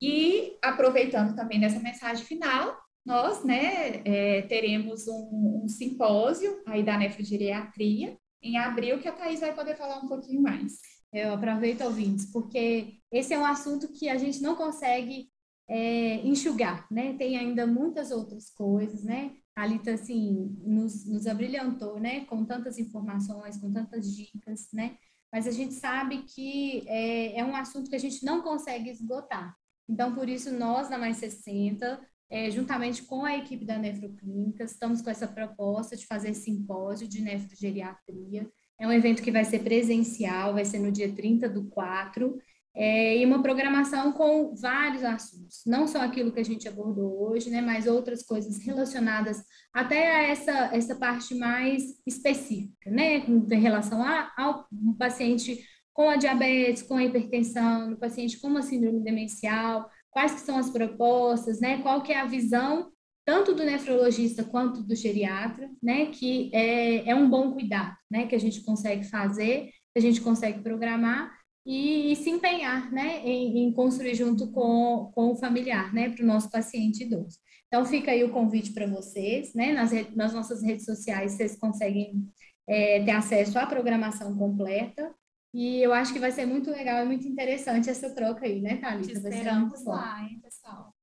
E 0.00 0.56
aproveitando 0.62 1.34
também 1.34 1.58
dessa 1.58 1.80
mensagem 1.80 2.24
final, 2.24 2.78
nós 3.04 3.44
né, 3.44 4.02
é, 4.04 4.42
teremos 4.42 5.08
um, 5.08 5.62
um, 5.64 5.68
simpósio 5.68 6.62
aí 6.66 6.84
da 6.84 6.96
nefrogeriatria 6.96 8.16
em 8.40 8.56
abril, 8.56 9.00
que 9.00 9.08
a 9.08 9.12
Thais 9.12 9.40
vai 9.40 9.52
poder 9.52 9.76
falar 9.76 9.98
um 9.98 10.08
pouquinho 10.08 10.42
mais. 10.42 10.74
Eu 11.12 11.34
aproveito, 11.34 11.82
ouvintes, 11.82 12.30
porque 12.30 12.94
esse 13.10 13.34
é 13.34 13.38
um 13.38 13.46
assunto 13.46 13.92
que 13.92 14.08
a 14.08 14.18
gente 14.18 14.40
não 14.40 14.54
consegue 14.54 15.28
é, 15.68 16.16
enxugar, 16.26 16.86
né? 16.90 17.14
Tem 17.14 17.36
ainda 17.36 17.66
muitas 17.66 18.12
outras 18.12 18.50
coisas, 18.50 19.02
né? 19.02 19.32
A 19.56 19.62
Alita, 19.62 19.92
assim, 19.92 20.54
nos, 20.62 21.06
nos 21.06 21.26
abrilhantou, 21.26 21.98
né? 21.98 22.24
Com 22.26 22.44
tantas 22.44 22.78
informações, 22.78 23.56
com 23.56 23.72
tantas 23.72 24.14
dicas, 24.14 24.68
né? 24.72 24.96
Mas 25.36 25.46
a 25.46 25.50
gente 25.50 25.74
sabe 25.74 26.22
que 26.22 26.82
é, 26.88 27.40
é 27.40 27.44
um 27.44 27.54
assunto 27.54 27.90
que 27.90 27.94
a 27.94 28.00
gente 28.00 28.24
não 28.24 28.40
consegue 28.40 28.88
esgotar. 28.88 29.54
Então, 29.86 30.14
por 30.14 30.30
isso, 30.30 30.50
nós, 30.50 30.88
da 30.88 30.96
Mais 30.96 31.18
60, 31.18 32.00
é, 32.30 32.50
juntamente 32.50 33.02
com 33.02 33.22
a 33.22 33.36
equipe 33.36 33.62
da 33.62 33.76
Nefroclínica, 33.76 34.64
estamos 34.64 35.02
com 35.02 35.10
essa 35.10 35.28
proposta 35.28 35.94
de 35.94 36.06
fazer 36.06 36.32
simpósio 36.32 37.06
de 37.06 37.20
nefrogeriatria. 37.20 38.50
É 38.80 38.88
um 38.88 38.92
evento 38.92 39.22
que 39.22 39.30
vai 39.30 39.44
ser 39.44 39.58
presencial, 39.58 40.54
vai 40.54 40.64
ser 40.64 40.78
no 40.78 40.90
dia 40.90 41.14
30 41.14 41.50
do 41.50 41.68
4, 41.68 42.38
é, 42.76 43.16
e 43.16 43.24
uma 43.24 43.42
programação 43.42 44.12
com 44.12 44.54
vários 44.54 45.02
assuntos, 45.02 45.62
não 45.66 45.88
só 45.88 46.02
aquilo 46.02 46.30
que 46.30 46.40
a 46.40 46.44
gente 46.44 46.68
abordou 46.68 47.30
hoje, 47.30 47.48
né, 47.48 47.62
mas 47.62 47.86
outras 47.86 48.22
coisas 48.22 48.62
relacionadas 48.62 49.42
até 49.72 50.14
a 50.14 50.22
essa, 50.24 50.52
essa 50.74 50.94
parte 50.94 51.34
mais 51.34 51.82
específica, 52.06 52.90
né, 52.90 53.24
em 53.26 53.60
relação 53.60 54.02
a, 54.02 54.30
ao 54.36 54.66
paciente 54.98 55.64
com 55.94 56.10
a 56.10 56.16
diabetes, 56.16 56.82
com 56.82 56.96
a 56.96 57.04
hipertensão, 57.04 57.90
no 57.90 57.96
paciente 57.96 58.38
com 58.38 58.48
uma 58.48 58.60
síndrome 58.60 59.02
demencial, 59.02 59.88
quais 60.10 60.34
que 60.34 60.40
são 60.40 60.58
as 60.58 60.68
propostas, 60.68 61.58
né, 61.58 61.78
qual 61.78 62.02
que 62.02 62.12
é 62.12 62.20
a 62.20 62.26
visão 62.26 62.92
tanto 63.24 63.54
do 63.54 63.64
nefrologista 63.64 64.44
quanto 64.44 64.82
do 64.82 64.94
geriatra, 64.94 65.68
né, 65.82 66.06
que 66.06 66.50
é, 66.54 67.08
é 67.08 67.14
um 67.14 67.28
bom 67.28 67.52
cuidado, 67.52 67.96
né, 68.10 68.26
que 68.26 68.34
a 68.34 68.38
gente 68.38 68.62
consegue 68.62 69.04
fazer, 69.04 69.70
que 69.94 69.98
a 69.98 70.00
gente 70.00 70.20
consegue 70.20 70.62
programar 70.62 71.32
e, 71.66 72.12
e 72.12 72.16
se 72.16 72.30
empenhar, 72.30 72.92
né, 72.92 73.20
em, 73.24 73.64
em, 73.64 73.72
construir 73.72 74.14
junto 74.14 74.50
com, 74.52 75.10
com 75.12 75.32
o 75.32 75.36
familiar, 75.36 75.92
né, 75.92 76.08
para 76.08 76.22
o 76.22 76.26
nosso 76.26 76.48
paciente 76.48 77.02
idoso. 77.02 77.38
Então, 77.66 77.84
fica 77.84 78.12
aí 78.12 78.22
o 78.22 78.30
convite 78.30 78.72
para 78.72 78.86
vocês, 78.86 79.52
né, 79.52 79.72
nas, 79.72 79.90
nas 80.14 80.32
nossas 80.32 80.62
redes 80.62 80.84
sociais 80.84 81.32
vocês 81.32 81.58
conseguem 81.58 82.24
é, 82.68 83.02
ter 83.02 83.10
acesso 83.10 83.58
à 83.58 83.66
programação 83.66 84.36
completa, 84.38 85.12
e 85.52 85.82
eu 85.82 85.92
acho 85.92 86.12
que 86.12 86.18
vai 86.18 86.30
ser 86.30 86.44
muito 86.44 86.70
legal 86.70 87.02
e 87.02 87.06
muito 87.06 87.26
interessante 87.26 87.88
essa 87.88 88.14
troca 88.14 88.44
aí, 88.44 88.60
né, 88.60 88.76
Thalita? 88.76 89.08
Te 89.08 89.26
esperamos 89.26 89.84
lá, 89.84 90.22
hein, 90.22 90.38
pessoal. 90.42 90.94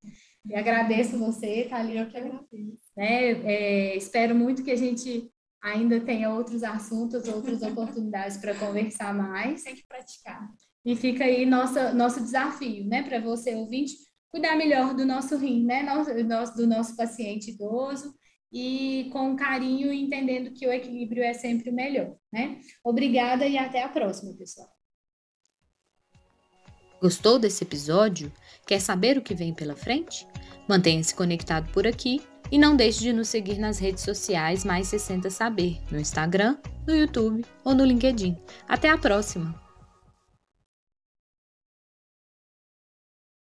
E 0.46 0.56
agradeço 0.56 1.18
você, 1.18 1.66
Thalita. 1.68 2.00
Eu 2.00 2.08
que 2.08 2.18
agradeço. 2.18 2.78
Né, 2.96 3.32
é, 3.32 3.98
espero 3.98 4.36
muito 4.36 4.64
que 4.64 4.70
a 4.70 4.76
gente 4.76 5.28
ainda 5.64 6.02
tenha 6.02 6.30
outros 6.30 6.62
assuntos, 6.62 7.28
outras 7.28 7.62
oportunidades 7.64 8.38
para 8.38 8.54
conversar 8.54 9.14
mais. 9.14 9.64
Tem 9.64 9.76
que 9.76 9.88
praticar. 9.88 10.50
E 10.86 10.96
fica 10.96 11.24
aí 11.24 11.46
nossa, 11.46 11.94
nosso 11.94 12.22
desafio, 12.22 12.86
né, 12.86 13.02
para 13.04 13.22
você 13.22 13.56
ouvinte, 13.56 13.94
cuidar 14.30 14.58
melhor 14.58 14.94
do 14.94 15.06
nosso 15.06 15.38
rim, 15.38 15.64
né, 15.64 15.82
nosso, 15.82 16.14
do 16.58 16.68
nosso 16.68 16.96
paciente 16.98 17.52
idoso 17.52 18.14
e 18.52 19.10
com 19.14 19.36
carinho, 19.36 19.92
entendendo 19.94 20.52
que 20.52 20.68
o 20.68 20.72
equilíbrio 20.74 21.24
é 21.24 21.34
sempre 21.34 21.70
o 21.70 21.74
melhor, 21.74 22.16
né? 22.32 22.60
Obrigada 22.84 23.48
e 23.48 23.58
até 23.58 23.82
a 23.82 23.90
próxima, 23.90 24.36
pessoal. 24.36 24.68
Gostou 27.02 27.40
desse 27.40 27.64
episódio? 27.64 28.32
Quer 28.68 28.80
saber 28.80 29.18
o 29.18 29.22
que 29.22 29.34
vem 29.34 29.54
pela 29.54 29.76
frente? 29.76 30.28
Mantenha-se 30.70 31.16
conectado 31.16 31.72
por 31.72 31.88
aqui 31.88 32.22
e 32.54 32.58
não 32.60 32.76
deixe 32.76 33.00
de 33.00 33.12
nos 33.12 33.30
seguir 33.30 33.58
nas 33.58 33.80
redes 33.80 34.04
sociais 34.04 34.64
Mais 34.64 34.88
60 34.88 35.28
Saber, 35.32 35.80
no 35.90 36.00
Instagram, 36.00 36.56
no 36.86 36.96
YouTube 36.96 37.44
ou 37.66 37.74
no 37.74 37.84
LinkedIn. 37.84 38.38
Até 38.70 38.90
a 38.90 38.98
próxima! 38.98 39.63